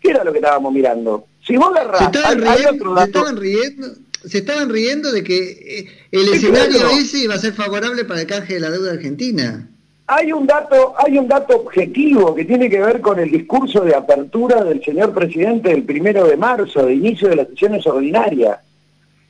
¿qué 0.00 0.10
era 0.10 0.22
lo 0.22 0.30
que 0.30 0.38
estábamos 0.38 0.72
mirando? 0.72 1.26
Si 1.44 1.56
vos 1.56 1.70
agarrás, 1.76 1.98
se 1.98 2.04
estaban, 2.04 2.40
riendo, 2.40 2.96
se 2.96 3.04
estaban 3.04 3.36
riendo, 3.36 3.88
se 4.24 4.38
estaban 4.38 4.70
riendo 4.70 5.12
de 5.12 5.24
que 5.24 5.36
eh, 5.78 5.88
el 6.12 6.28
escenario 6.28 6.88
ese 6.90 7.18
iba 7.18 7.34
a 7.34 7.38
ser 7.38 7.52
favorable 7.52 8.04
para 8.04 8.20
el 8.20 8.28
canje 8.28 8.54
de 8.54 8.60
la 8.60 8.70
deuda 8.70 8.92
argentina. 8.92 9.68
Hay 10.06 10.32
un 10.32 10.46
dato, 10.46 10.94
hay 10.98 11.16
un 11.16 11.28
dato 11.28 11.56
objetivo 11.56 12.34
que 12.34 12.44
tiene 12.44 12.68
que 12.68 12.80
ver 12.80 13.00
con 13.00 13.18
el 13.18 13.30
discurso 13.30 13.80
de 13.80 13.94
apertura 13.94 14.62
del 14.62 14.84
señor 14.84 15.14
presidente 15.14 15.70
del 15.70 15.84
primero 15.84 16.26
de 16.26 16.36
marzo, 16.36 16.84
de 16.84 16.94
inicio 16.94 17.28
de 17.28 17.36
las 17.36 17.48
sesiones 17.48 17.86
ordinarias. 17.86 18.58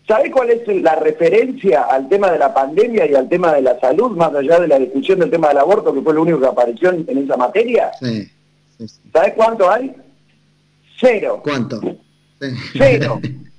¿Sabe 0.06 0.30
cuál 0.30 0.50
es 0.50 0.66
la 0.82 0.96
referencia 0.96 1.82
al 1.82 2.08
tema 2.08 2.30
de 2.30 2.38
la 2.38 2.52
pandemia 2.52 3.06
y 3.10 3.14
al 3.14 3.28
tema 3.28 3.54
de 3.54 3.62
la 3.62 3.78
salud, 3.78 4.16
más 4.16 4.34
allá 4.34 4.60
de 4.60 4.68
la 4.68 4.78
discusión 4.78 5.20
del 5.20 5.30
tema 5.30 5.48
del 5.48 5.58
aborto, 5.58 5.94
que 5.94 6.02
fue 6.02 6.12
lo 6.12 6.22
único 6.22 6.40
que 6.40 6.46
apareció 6.46 6.90
en, 6.90 7.18
esa 7.18 7.36
materia? 7.36 7.90
Sí, 8.00 8.28
¿Sabes 9.12 9.32
cuánto 9.34 9.70
hay? 9.70 9.94
Cero. 11.00 11.40
¿Cuánto? 11.42 11.80
Cero. 12.76 13.20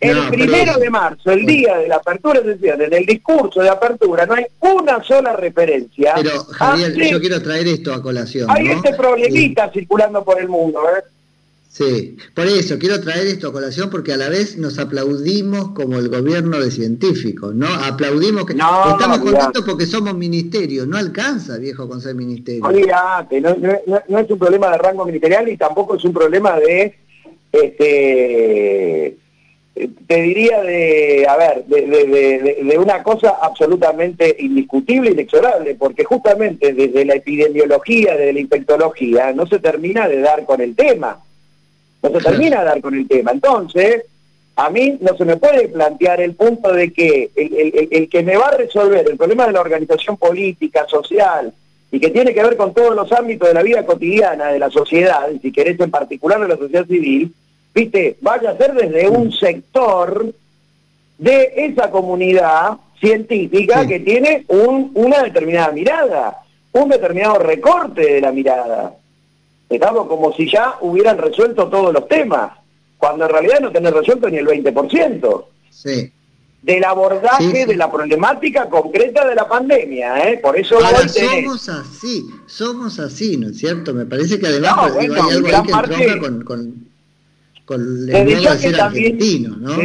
El 0.00 0.28
primero 0.30 0.78
de 0.78 0.88
marzo, 0.88 1.30
el 1.30 1.44
día 1.44 1.76
de 1.76 1.88
la 1.88 1.96
apertura 1.96 2.40
de 2.40 2.54
sesiones, 2.54 2.86
en 2.86 2.94
el 2.94 3.06
discurso 3.06 3.60
de 3.60 3.68
apertura, 3.68 4.24
no 4.24 4.34
hay 4.34 4.46
una 4.60 5.02
sola 5.04 5.36
referencia. 5.36 6.14
Pero, 6.16 6.42
Javier, 6.44 6.94
yo 6.94 7.20
quiero 7.20 7.42
traer 7.42 7.68
esto 7.68 7.92
a 7.92 8.02
colación. 8.02 8.48
Hay 8.50 8.68
este 8.68 8.94
problemita 8.94 9.70
circulando 9.70 10.24
por 10.24 10.40
el 10.40 10.48
mundo, 10.48 10.80
¿eh? 10.96 11.02
Sí, 11.70 12.16
por 12.34 12.48
eso 12.48 12.80
quiero 12.80 13.00
traer 13.00 13.28
esto 13.28 13.48
a 13.48 13.52
colación 13.52 13.90
porque 13.90 14.12
a 14.12 14.16
la 14.16 14.28
vez 14.28 14.56
nos 14.56 14.80
aplaudimos 14.80 15.70
como 15.70 15.98
el 15.98 16.08
gobierno 16.08 16.58
de 16.58 16.68
científicos, 16.68 17.54
¿no? 17.54 17.68
Aplaudimos 17.68 18.44
que 18.44 18.54
no, 18.54 18.90
estamos 18.90 19.18
contentos 19.18 19.62
porque 19.64 19.86
somos 19.86 20.14
ministerio, 20.14 20.84
no 20.84 20.96
alcanza, 20.96 21.58
viejo, 21.58 21.88
con 21.88 22.00
ser 22.00 22.16
ministerio. 22.16 22.64
Olvídate, 22.64 23.40
no, 23.40 23.54
no, 23.54 24.02
no, 24.08 24.18
es 24.18 24.30
un 24.30 24.38
problema 24.38 24.72
de 24.72 24.78
rango 24.78 25.04
ministerial 25.06 25.48
y 25.48 25.56
tampoco 25.56 25.94
es 25.94 26.04
un 26.04 26.12
problema 26.12 26.58
de 26.58 26.96
este, 27.52 29.16
te 29.74 30.22
diría 30.22 30.62
de, 30.62 31.26
a 31.28 31.36
ver, 31.36 31.64
de, 31.66 32.78
una 32.78 33.02
cosa 33.02 33.36
absolutamente 33.40 34.36
indiscutible, 34.38 35.12
inexorable, 35.12 35.74
porque 35.74 36.04
justamente 36.04 36.72
desde 36.72 37.04
la 37.04 37.14
epidemiología, 37.14 38.16
desde 38.16 38.32
la 38.32 38.40
infectología, 38.40 39.32
no 39.32 39.46
se 39.46 39.58
termina 39.58 40.08
de 40.08 40.20
dar 40.20 40.44
con 40.44 40.60
el 40.60 40.74
tema. 40.74 41.20
No 42.02 42.10
se 42.10 42.18
termina 42.18 42.60
de 42.60 42.64
dar 42.64 42.80
con 42.80 42.94
el 42.94 43.06
tema. 43.06 43.30
Entonces, 43.30 44.04
a 44.56 44.70
mí 44.70 44.98
no 45.00 45.16
se 45.16 45.24
me 45.24 45.36
puede 45.36 45.68
plantear 45.68 46.20
el 46.20 46.34
punto 46.34 46.72
de 46.72 46.92
que 46.92 47.30
el, 47.36 48.08
que 48.08 48.22
me 48.22 48.36
va 48.36 48.48
a 48.48 48.56
resolver 48.56 49.08
el 49.08 49.16
problema 49.16 49.46
de 49.46 49.52
la 49.52 49.60
organización 49.60 50.16
política, 50.16 50.86
social, 50.88 51.52
y 51.92 52.00
que 52.00 52.10
tiene 52.10 52.34
que 52.34 52.42
ver 52.42 52.56
con 52.56 52.74
todos 52.74 52.94
los 52.94 53.10
ámbitos 53.12 53.48
de 53.48 53.54
la 53.54 53.62
vida 53.62 53.86
cotidiana 53.86 54.52
de 54.52 54.58
la 54.58 54.70
sociedad, 54.70 55.30
y 55.30 55.38
si 55.38 55.52
querés 55.52 55.78
en 55.80 55.90
particular 55.90 56.40
de 56.40 56.48
la 56.48 56.56
sociedad 56.56 56.86
civil, 56.86 57.32
viste, 57.74 58.16
vaya 58.20 58.50
a 58.50 58.56
ser 58.56 58.74
desde 58.74 59.08
un 59.08 59.32
sector 59.32 60.32
de 61.18 61.52
esa 61.56 61.90
comunidad 61.90 62.78
científica 62.98 63.86
que 63.86 64.00
tiene 64.00 64.44
un, 64.48 64.90
una 64.94 65.22
determinada 65.22 65.72
mirada, 65.72 66.38
un 66.72 66.88
determinado 66.88 67.38
recorte 67.38 68.14
de 68.14 68.20
la 68.20 68.32
mirada. 68.32 68.94
Estamos 69.68 70.06
como 70.06 70.32
si 70.34 70.50
ya 70.50 70.74
hubieran 70.80 71.18
resuelto 71.18 71.68
todos 71.68 71.92
los 71.92 72.08
temas, 72.08 72.52
cuando 72.98 73.24
en 73.24 73.30
realidad 73.30 73.60
no 73.60 73.70
tenés 73.70 73.92
resuelto 73.92 74.28
ni 74.28 74.38
el 74.38 74.46
20%. 74.46 75.44
Sí. 75.70 76.12
Del 76.62 76.84
abordaje 76.84 77.64
de 77.64 77.76
la 77.76 77.90
problemática 77.90 78.68
concreta 78.68 79.26
de 79.26 79.34
la 79.34 79.48
pandemia, 79.48 80.28
¿eh? 80.28 80.38
Por 80.42 80.58
eso 80.58 80.76
Ahora, 80.76 81.08
somos 81.08 81.68
así, 81.70 82.26
somos 82.46 82.98
así, 82.98 83.38
¿no 83.38 83.48
es 83.48 83.58
cierto? 83.58 83.94
Me 83.94 84.04
parece 84.04 84.38
que 84.38 84.46
además 84.46 84.92
hay 84.98 85.06
algo 85.06 85.48
ahí 85.48 85.96
que 85.96 86.18
con, 86.18 86.44
con 86.44 86.89
desde 87.78 88.40
ya 88.40 88.58
que 88.58 88.72
también, 88.72 89.18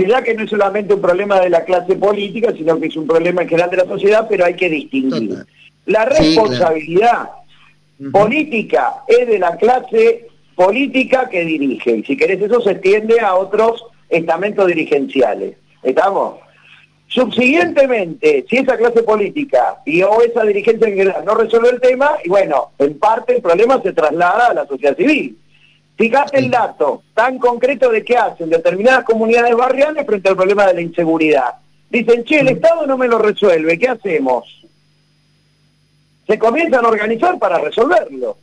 ya 0.08 0.24
que 0.24 0.34
no 0.34 0.44
es 0.44 0.50
solamente 0.50 0.94
un 0.94 1.02
problema 1.02 1.40
de 1.40 1.50
la 1.50 1.64
clase 1.64 1.96
política, 1.96 2.54
sino 2.56 2.80
que 2.80 2.88
es 2.88 2.96
un 2.96 3.08
problema 3.08 3.44
en 3.44 3.50
general 3.50 3.70
de 3.70 3.78
la 3.78 3.86
sociedad, 3.86 4.28
pero 4.30 4.46
hay 4.46 4.56
que 4.56 4.70
distinguir. 4.70 5.46
La 5.86 6.06
responsabilidad 6.06 7.30
política 8.12 8.96
es 9.08 9.28
de 9.28 9.40
la 9.40 9.56
clase 9.58 10.28
política 10.56 11.30
que 11.30 11.46
dirige, 11.46 11.98
y 11.98 12.04
si 12.04 12.18
querés 12.18 12.42
eso 12.42 12.62
se 12.62 12.72
extiende 12.72 13.20
a 13.20 13.36
otros 13.36 13.84
estamentos 14.10 14.68
dirigenciales. 14.68 15.56
¿Estamos? 15.84 16.40
Subsiguientemente, 17.08 18.46
si 18.50 18.58
esa 18.58 18.78
clase 18.78 19.04
política 19.04 19.78
y 19.86 20.02
o 20.02 20.22
esa 20.22 20.44
dirigencia 20.44 20.88
en 20.88 20.96
general 20.96 21.24
no 21.24 21.36
resuelve 21.36 21.70
el 21.70 21.80
tema, 21.80 22.12
y 22.24 22.30
bueno, 22.30 22.72
en 22.80 22.98
parte 22.98 23.36
el 23.36 23.42
problema 23.42 23.82
se 23.82 23.94
traslada 23.94 24.48
a 24.48 24.54
la 24.54 24.66
sociedad 24.66 24.98
civil. 24.98 25.38
Fíjate 25.98 26.40
el 26.40 26.52
dato 26.52 27.04
tan 27.14 27.40
concreto 27.40 27.90
de 27.90 28.04
qué 28.04 28.18
hacen 28.18 28.50
determinadas 28.50 29.06
comunidades 29.06 29.56
barriales 29.56 30.06
frente 30.06 30.30
al 30.30 30.36
problema 30.36 30.68
de 30.68 30.74
la 30.74 30.82
inseguridad. 30.82 31.56
Dicen, 31.90 32.24
che, 32.26 32.40
el 32.40 32.50
Estado 32.50 32.86
no 32.86 32.98
me 32.98 33.08
lo 33.08 33.18
resuelve, 33.18 33.80
¿qué 33.80 33.88
hacemos? 33.88 34.66
Se 36.28 36.38
comienzan 36.38 36.84
a 36.84 36.90
organizar 36.90 37.40
para 37.40 37.60
resolverlo. 37.60 38.38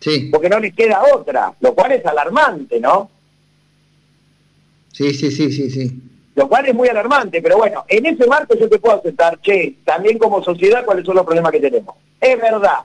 Sí. 0.00 0.30
Porque 0.32 0.48
no 0.48 0.58
les 0.58 0.74
queda 0.74 1.02
otra, 1.14 1.52
lo 1.60 1.74
cual 1.74 1.92
es 1.92 2.04
alarmante, 2.04 2.80
¿no? 2.80 3.10
Sí, 4.92 5.14
sí, 5.14 5.30
sí, 5.30 5.52
sí, 5.52 5.70
sí. 5.70 6.02
Lo 6.34 6.48
cual 6.48 6.66
es 6.66 6.74
muy 6.74 6.88
alarmante, 6.88 7.42
pero 7.42 7.58
bueno, 7.58 7.84
en 7.88 8.06
ese 8.06 8.26
marco 8.26 8.56
yo 8.56 8.68
te 8.68 8.78
puedo 8.78 8.96
aceptar, 8.96 9.40
che, 9.40 9.76
también 9.84 10.18
como 10.18 10.42
sociedad, 10.42 10.84
cuáles 10.84 11.04
son 11.04 11.16
los 11.16 11.24
problemas 11.24 11.52
que 11.52 11.60
tenemos. 11.60 11.94
Es 12.20 12.40
verdad. 12.40 12.78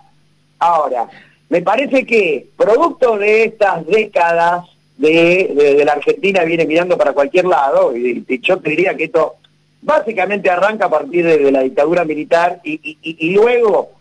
Ahora, 0.59 1.07
me 1.53 1.61
parece 1.61 2.03
que 2.03 2.47
producto 2.57 3.15
de 3.15 3.43
estas 3.43 3.85
décadas 3.85 4.65
de, 4.97 5.83
la 5.85 5.91
Argentina 5.91 6.43
viene 6.45 6.65
mirando 6.65 6.97
para 6.97 7.13
cualquier 7.13 7.45
lado, 7.45 7.95
y, 7.95 8.25
yo 8.41 8.57
te 8.57 8.71
diría 8.71 8.97
que 8.97 9.03
esto 9.03 9.35
básicamente 9.79 10.49
arranca 10.49 10.85
a 10.85 10.89
partir 10.89 11.23
de, 11.23 11.51
la 11.51 11.61
dictadura 11.61 12.05
militar 12.05 12.59
y, 12.63 13.29
luego, 13.35 13.91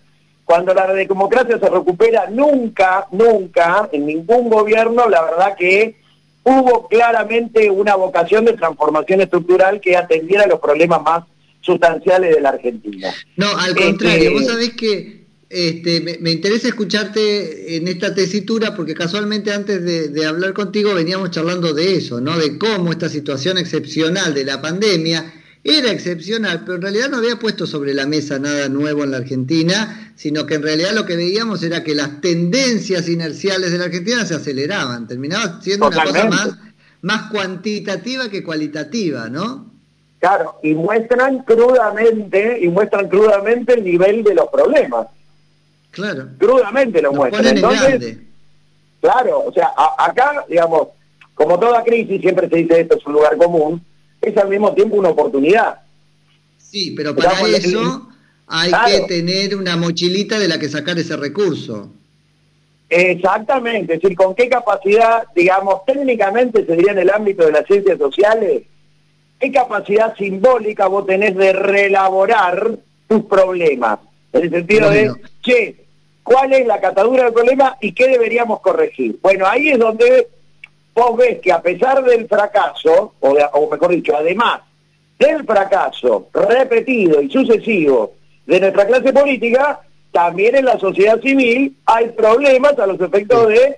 cuando 0.46 0.72
la 0.72 0.94
democracia 0.94 1.58
se 1.58 1.68
recupera, 1.68 2.30
nunca, 2.30 3.06
nunca, 3.12 3.86
en 3.92 4.06
ningún 4.06 4.48
gobierno, 4.48 5.06
la 5.10 5.22
verdad 5.22 5.54
que 5.54 5.96
hubo 6.44 6.88
claramente 6.88 7.70
una 7.70 7.96
vocación 7.96 8.46
de 8.46 8.54
transformación 8.54 9.20
estructural 9.20 9.78
que 9.78 9.94
atendiera 9.94 10.46
los 10.46 10.58
problemas 10.58 11.02
más 11.02 11.24
sustanciales 11.60 12.34
de 12.34 12.40
la 12.40 12.48
Argentina. 12.48 13.12
No, 13.36 13.48
al 13.58 13.76
contrario, 13.76 14.30
este, 14.30 14.30
vos 14.30 14.46
sabés 14.46 14.72
que 14.72 15.21
este, 15.54 16.00
me, 16.00 16.30
interesa 16.30 16.68
escucharte 16.68 17.76
en 17.76 17.86
esta 17.86 18.14
tesitura 18.14 18.74
porque 18.74 18.94
casualmente 18.94 19.52
antes 19.52 19.84
de, 19.84 20.24
hablar 20.24 20.54
contigo 20.54 20.94
veníamos 20.94 21.30
charlando 21.30 21.74
de 21.74 21.94
eso, 21.94 22.22
¿no? 22.22 22.38
De 22.38 22.56
cómo 22.56 22.90
esta 22.90 23.10
situación 23.10 23.58
excepcional 23.58 24.32
de 24.32 24.46
la 24.46 24.62
pandemia 24.62 25.30
era 25.62 25.90
excepcional, 25.90 26.62
pero 26.64 26.76
en 26.76 26.82
realidad 26.82 27.10
no 27.10 27.18
había 27.18 27.38
puesto 27.38 27.66
sobre 27.66 27.92
la 27.92 28.06
mesa 28.06 28.38
nada 28.38 28.70
nuevo 28.70 29.04
en 29.04 29.10
la 29.10 29.18
Argentina, 29.18 30.14
sino 30.16 30.46
que 30.46 30.54
en 30.54 30.62
realidad 30.62 30.92
lo 30.94 31.04
que 31.04 31.16
veíamos 31.16 31.62
era 31.62 31.84
que 31.84 31.94
las 31.94 32.22
tendencias 32.22 33.06
inerciales 33.10 33.72
de 33.72 33.78
la 33.78 33.84
Argentina 33.84 34.24
se 34.24 34.34
aceleraban, 34.34 35.06
terminaba 35.06 35.60
siendo 35.60 35.88
una 35.88 36.02
cosa 36.02 36.28
más, 36.30 36.58
más 37.02 37.30
cuantitativa 37.30 38.30
que 38.30 38.42
cualitativa, 38.42 39.28
¿no? 39.28 39.70
Claro, 40.18 40.58
y 40.62 40.72
muestran 40.72 41.40
crudamente, 41.40 42.58
y 42.62 42.68
muestran 42.68 43.08
crudamente 43.08 43.74
el 43.74 43.84
nivel 43.84 44.24
de 44.24 44.34
los 44.34 44.48
problemas. 44.48 45.08
Claro. 45.92 46.28
Crudamente 46.38 47.00
lo 47.00 47.12
muestra. 47.12 47.48
Entonces, 47.48 48.18
claro, 49.00 49.44
o 49.46 49.52
sea, 49.52 49.72
acá, 49.98 50.44
digamos, 50.48 50.88
como 51.34 51.58
toda 51.60 51.84
crisis, 51.84 52.20
siempre 52.20 52.48
se 52.48 52.56
dice 52.56 52.80
esto 52.80 52.96
es 52.96 53.06
un 53.06 53.12
lugar 53.12 53.36
común, 53.36 53.84
es 54.20 54.36
al 54.36 54.48
mismo 54.48 54.72
tiempo 54.74 54.96
una 54.96 55.10
oportunidad. 55.10 55.80
Sí, 56.58 56.94
pero 56.96 57.14
para 57.14 57.32
eso 57.48 58.08
hay 58.46 58.72
que 58.86 59.00
tener 59.06 59.54
una 59.54 59.76
mochilita 59.76 60.38
de 60.38 60.48
la 60.48 60.58
que 60.58 60.68
sacar 60.68 60.98
ese 60.98 61.16
recurso. 61.16 61.90
Exactamente, 62.88 63.94
es 63.94 64.02
decir, 64.02 64.16
con 64.16 64.34
qué 64.34 64.48
capacidad, 64.48 65.24
digamos, 65.34 65.84
técnicamente 65.86 66.66
se 66.66 66.76
diría 66.76 66.92
en 66.92 66.98
el 66.98 67.10
ámbito 67.10 67.44
de 67.46 67.52
las 67.52 67.66
ciencias 67.66 67.98
sociales, 67.98 68.64
qué 69.40 69.50
capacidad 69.50 70.14
simbólica 70.16 70.86
vos 70.88 71.06
tenés 71.06 71.34
de 71.34 71.52
reelaborar 71.52 72.78
tus 73.08 73.24
problemas. 73.24 73.98
En 74.32 74.42
el 74.44 74.50
sentido 74.50 74.90
de, 74.90 75.12
che, 75.42 75.81
cuál 76.22 76.52
es 76.52 76.66
la 76.66 76.80
catadura 76.80 77.24
del 77.24 77.32
problema 77.32 77.76
y 77.80 77.92
qué 77.92 78.08
deberíamos 78.08 78.60
corregir. 78.60 79.18
Bueno, 79.22 79.46
ahí 79.46 79.70
es 79.70 79.78
donde 79.78 80.28
vos 80.94 81.16
ves 81.16 81.40
que 81.40 81.52
a 81.52 81.60
pesar 81.60 82.02
del 82.04 82.28
fracaso, 82.28 83.14
o, 83.20 83.70
mejor 83.70 83.90
dicho, 83.90 84.16
además 84.16 84.60
del 85.18 85.44
fracaso 85.44 86.28
repetido 86.32 87.22
y 87.22 87.30
sucesivo 87.30 88.14
de 88.46 88.60
nuestra 88.60 88.86
clase 88.86 89.12
política, 89.12 89.80
también 90.10 90.56
en 90.56 90.64
la 90.64 90.78
sociedad 90.78 91.20
civil 91.20 91.76
hay 91.86 92.08
problemas 92.10 92.78
a 92.78 92.86
los 92.86 93.00
efectos 93.00 93.48
de 93.48 93.76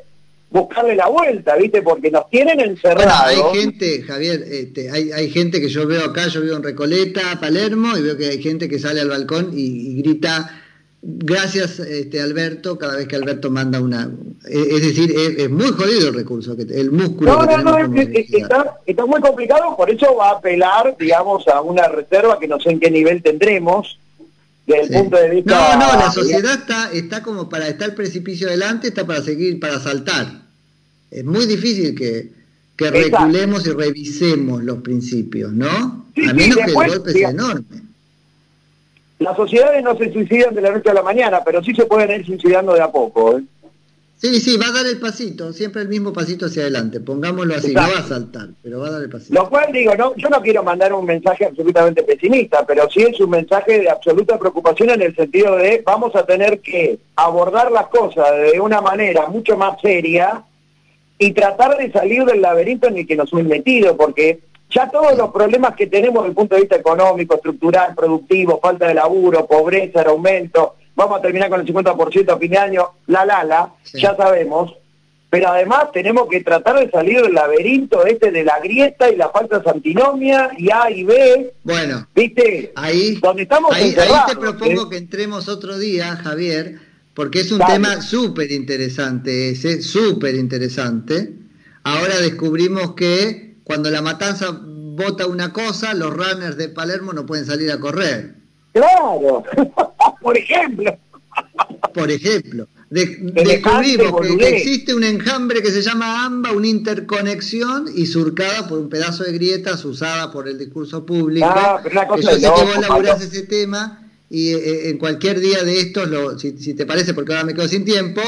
buscarle 0.50 0.94
la 0.94 1.08
vuelta, 1.08 1.56
¿viste? 1.56 1.82
Porque 1.82 2.10
nos 2.10 2.30
tienen 2.30 2.60
encerrados. 2.60 3.12
hay 3.24 3.60
gente, 3.60 4.02
Javier, 4.02 4.42
este, 4.48 4.90
hay, 4.90 5.10
hay 5.10 5.30
gente 5.30 5.60
que 5.60 5.68
yo 5.68 5.86
veo 5.86 6.04
acá, 6.04 6.28
yo 6.28 6.40
vivo 6.40 6.56
en 6.56 6.62
Recoleta, 6.62 7.38
Palermo, 7.40 7.96
y 7.96 8.02
veo 8.02 8.16
que 8.16 8.26
hay 8.26 8.42
gente 8.42 8.68
que 8.68 8.78
sale 8.78 9.00
al 9.00 9.08
balcón 9.08 9.50
y 9.52 10.00
grita 10.00 10.63
Gracias, 11.06 11.80
este, 11.80 12.18
Alberto, 12.18 12.78
cada 12.78 12.96
vez 12.96 13.06
que 13.06 13.16
Alberto 13.16 13.50
manda 13.50 13.78
una... 13.78 14.10
Es 14.48 14.80
decir, 14.80 15.14
es, 15.36 15.50
muy 15.50 15.68
jodido 15.68 16.08
el 16.08 16.14
recurso, 16.14 16.56
el 16.58 16.90
músculo. 16.92 17.44
No, 17.44 17.44
no, 17.44 17.86
no, 17.86 18.00
está, 18.00 18.78
está, 18.86 19.04
muy 19.04 19.20
complicado, 19.20 19.76
por 19.76 19.90
eso 19.90 20.16
va 20.16 20.30
a 20.30 20.32
apelar, 20.38 20.96
digamos, 20.98 21.46
a 21.48 21.60
una 21.60 21.88
reserva 21.88 22.38
que 22.40 22.48
no 22.48 22.58
sé 22.58 22.70
en 22.70 22.80
qué 22.80 22.90
nivel 22.90 23.22
tendremos, 23.22 23.98
desde 24.66 24.96
el 24.96 25.02
punto 25.02 25.18
de 25.18 25.28
vista... 25.28 25.76
No, 25.76 25.86
no, 25.86 25.98
la 25.98 26.10
sociedad 26.10 26.54
está, 26.54 26.90
está 26.90 27.22
como 27.22 27.50
para 27.50 27.68
estar 27.68 27.90
el 27.90 27.94
precipicio 27.94 28.48
adelante, 28.48 28.88
está 28.88 29.06
para 29.06 29.20
seguir, 29.20 29.60
para 29.60 29.78
saltar. 29.80 30.26
Es 31.10 31.24
muy 31.24 31.44
difícil 31.44 31.94
que, 31.94 32.30
que 32.78 32.90
reculemos 32.90 33.66
y 33.66 33.70
revisemos 33.72 34.64
los 34.64 34.78
principios, 34.78 35.52
¿no? 35.52 35.68
a 35.68 36.32
menos 36.32 36.56
que 36.56 36.64
el 36.64 36.74
golpe 36.74 37.12
sea 37.12 37.28
enorme. 37.28 37.83
Las 39.24 39.36
sociedades 39.36 39.82
no 39.82 39.96
se 39.96 40.12
suicidan 40.12 40.54
de 40.54 40.60
la 40.60 40.70
noche 40.70 40.90
a 40.90 40.94
la 40.94 41.02
mañana, 41.02 41.42
pero 41.42 41.64
sí 41.64 41.74
se 41.74 41.86
pueden 41.86 42.20
ir 42.20 42.26
suicidando 42.26 42.74
de 42.74 42.82
a 42.82 42.92
poco. 42.92 43.38
¿eh? 43.38 43.42
Sí, 44.18 44.38
sí, 44.38 44.58
va 44.58 44.66
a 44.66 44.72
dar 44.72 44.86
el 44.86 45.00
pasito, 45.00 45.50
siempre 45.54 45.80
el 45.80 45.88
mismo 45.88 46.12
pasito 46.12 46.44
hacia 46.44 46.62
adelante, 46.62 47.00
pongámoslo 47.00 47.54
así, 47.54 47.72
no 47.72 47.80
va 47.80 47.98
a 47.98 48.02
saltar, 48.02 48.48
pero 48.62 48.80
va 48.80 48.88
a 48.88 48.90
dar 48.90 49.02
el 49.02 49.08
pasito. 49.08 49.34
Lo 49.34 49.48
cual 49.48 49.72
digo, 49.72 49.94
no, 49.96 50.14
yo 50.16 50.28
no 50.28 50.42
quiero 50.42 50.62
mandar 50.62 50.92
un 50.92 51.06
mensaje 51.06 51.46
absolutamente 51.46 52.02
pesimista, 52.02 52.66
pero 52.66 52.88
sí 52.90 53.02
es 53.02 53.18
un 53.18 53.30
mensaje 53.30 53.80
de 53.80 53.88
absoluta 53.88 54.38
preocupación 54.38 54.90
en 54.90 55.02
el 55.02 55.16
sentido 55.16 55.56
de 55.56 55.82
vamos 55.84 56.14
a 56.16 56.26
tener 56.26 56.60
que 56.60 56.98
abordar 57.16 57.72
las 57.72 57.86
cosas 57.86 58.26
de 58.52 58.60
una 58.60 58.82
manera 58.82 59.26
mucho 59.28 59.56
más 59.56 59.80
seria 59.80 60.44
y 61.18 61.32
tratar 61.32 61.78
de 61.78 61.90
salir 61.90 62.24
del 62.24 62.42
laberinto 62.42 62.88
en 62.88 62.98
el 62.98 63.06
que 63.06 63.16
nos 63.16 63.32
hemos 63.32 63.44
metido, 63.44 63.96
porque 63.96 64.40
ya 64.74 64.90
todos 64.90 65.16
los 65.16 65.30
problemas 65.30 65.76
que 65.76 65.86
tenemos 65.86 66.24
desde 66.24 66.30
el 66.30 66.34
punto 66.34 66.54
de 66.56 66.62
vista 66.62 66.76
económico, 66.76 67.36
estructural, 67.36 67.94
productivo, 67.94 68.58
falta 68.60 68.88
de 68.88 68.94
laburo, 68.94 69.46
pobreza, 69.46 70.02
aumento, 70.02 70.74
vamos 70.96 71.18
a 71.18 71.22
terminar 71.22 71.48
con 71.48 71.60
el 71.60 71.66
50% 71.66 72.32
a 72.32 72.38
fin 72.38 72.50
de 72.50 72.58
año, 72.58 72.88
la 73.06 73.24
la 73.24 73.44
la, 73.44 73.72
ya 73.92 74.16
sabemos, 74.16 74.74
pero 75.30 75.48
además 75.48 75.90
tenemos 75.92 76.28
que 76.28 76.42
tratar 76.42 76.78
de 76.78 76.90
salir 76.90 77.22
del 77.22 77.34
laberinto 77.34 78.04
este 78.04 78.30
de 78.30 78.44
la 78.44 78.58
grieta 78.60 79.10
y 79.10 79.16
la 79.16 79.30
falta 79.30 79.60
de 79.60 79.70
antinomia 79.70 80.50
y 80.58 80.70
A 80.70 80.90
y 80.90 81.04
B. 81.04 81.54
Bueno, 81.62 82.06
¿viste? 82.14 82.72
Ahí, 82.76 83.18
donde 83.20 83.42
estamos 83.42 83.72
ahí, 83.72 83.94
ahí 83.98 84.12
te 84.28 84.36
propongo 84.36 84.88
que 84.88 84.96
entremos 84.96 85.48
otro 85.48 85.78
día, 85.78 86.16
Javier, 86.16 86.78
porque 87.14 87.40
es 87.40 87.52
un 87.52 87.60
tema 87.60 88.00
súper 88.00 88.50
interesante 88.50 89.50
ese, 89.50 89.82
súper 89.82 90.34
interesante. 90.34 91.32
Ahora 91.84 92.18
descubrimos 92.18 92.94
que 92.94 93.53
cuando 93.64 93.90
la 93.90 94.02
matanza 94.02 94.56
vota 94.62 95.26
una 95.26 95.52
cosa, 95.52 95.94
los 95.94 96.12
runners 96.12 96.56
de 96.56 96.68
Palermo 96.68 97.12
no 97.12 97.26
pueden 97.26 97.46
salir 97.46 97.70
a 97.72 97.80
correr. 97.80 98.34
Claro, 98.72 99.42
por 100.22 100.36
ejemplo. 100.36 100.96
Por 101.92 102.10
ejemplo 102.10 102.68
descubrimos 102.94 104.20
que, 104.38 104.48
existe 104.48 104.94
un 104.94 105.04
enjambre 105.04 105.62
que 105.62 105.70
se 105.70 105.82
llama 105.82 106.24
AMBA, 106.24 106.52
una 106.52 106.66
interconexión 106.68 107.86
y 107.94 108.06
surcada 108.06 108.68
por 108.68 108.78
un 108.78 108.88
pedazo 108.88 109.24
de 109.24 109.32
grietas 109.32 109.84
usada 109.84 110.30
por 110.30 110.48
el 110.48 110.58
discurso 110.58 111.04
público. 111.04 111.46
Ah, 111.48 111.80
pero 111.82 112.16
yo 112.16 112.30
sé 112.30 112.40
que 112.40 112.48
vos 112.48 112.78
laburás 112.80 113.20
ese 113.20 113.42
tema 113.42 114.08
y 114.30 114.52
eh, 114.52 114.56
eh, 114.56 114.90
en 114.90 114.98
cualquier 114.98 115.40
día 115.40 115.64
de 115.64 115.80
estos, 115.80 116.08
lo, 116.08 116.38
si, 116.38 116.52
te 116.52 116.86
parece, 116.86 117.14
porque 117.14 117.32
ahora 117.32 117.44
me 117.44 117.54
quedo 117.54 117.68
sin 117.68 117.84
tiempo, 117.84 118.22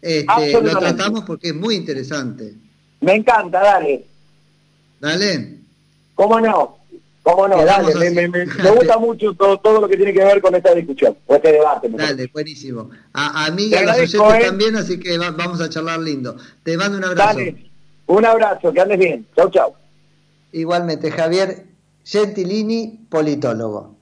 este, 0.00 0.62
lo 0.62 0.78
tratamos 0.78 1.24
porque 1.24 1.48
es 1.48 1.54
muy 1.54 1.74
interesante. 1.74 2.54
Me 3.00 3.14
encanta, 3.16 3.60
dale. 3.60 4.06
Dale. 5.00 5.58
¿Cómo 6.14 6.40
no? 6.40 6.78
¿Cómo 7.22 7.48
no? 7.48 7.64
Dale, 7.64 8.10
me, 8.10 8.28
me, 8.28 8.70
gusta 8.70 8.98
mucho 8.98 9.34
todo, 9.34 9.58
todo, 9.58 9.80
lo 9.80 9.88
que 9.88 9.96
tiene 9.96 10.12
que 10.12 10.24
ver 10.24 10.40
con 10.40 10.54
esta 10.54 10.72
discusión, 10.74 11.16
o 11.26 11.34
este 11.34 11.52
debate. 11.52 11.88
Dale, 11.90 12.30
buenísimo. 12.32 12.90
A, 13.12 13.46
a 13.46 13.50
mí 13.50 13.64
y 13.64 13.74
a 13.74 13.82
los 13.82 14.14
oyentes 14.14 14.42
¿eh? 14.42 14.46
también, 14.46 14.76
así 14.76 15.00
que 15.00 15.18
vamos 15.18 15.60
a 15.60 15.68
charlar 15.68 15.98
lindo. 15.98 16.36
Te 16.62 16.76
mando 16.76 16.98
un 16.98 17.04
abrazo. 17.04 17.38
Dale, 17.38 17.70
un 18.06 18.24
abrazo, 18.24 18.72
que 18.72 18.80
andes 18.80 18.98
bien. 18.98 19.26
Chau, 19.34 19.50
chau. 19.50 19.74
Igualmente, 20.52 21.10
Javier 21.10 21.64
Gentilini, 22.04 23.06
politólogo. 23.10 23.95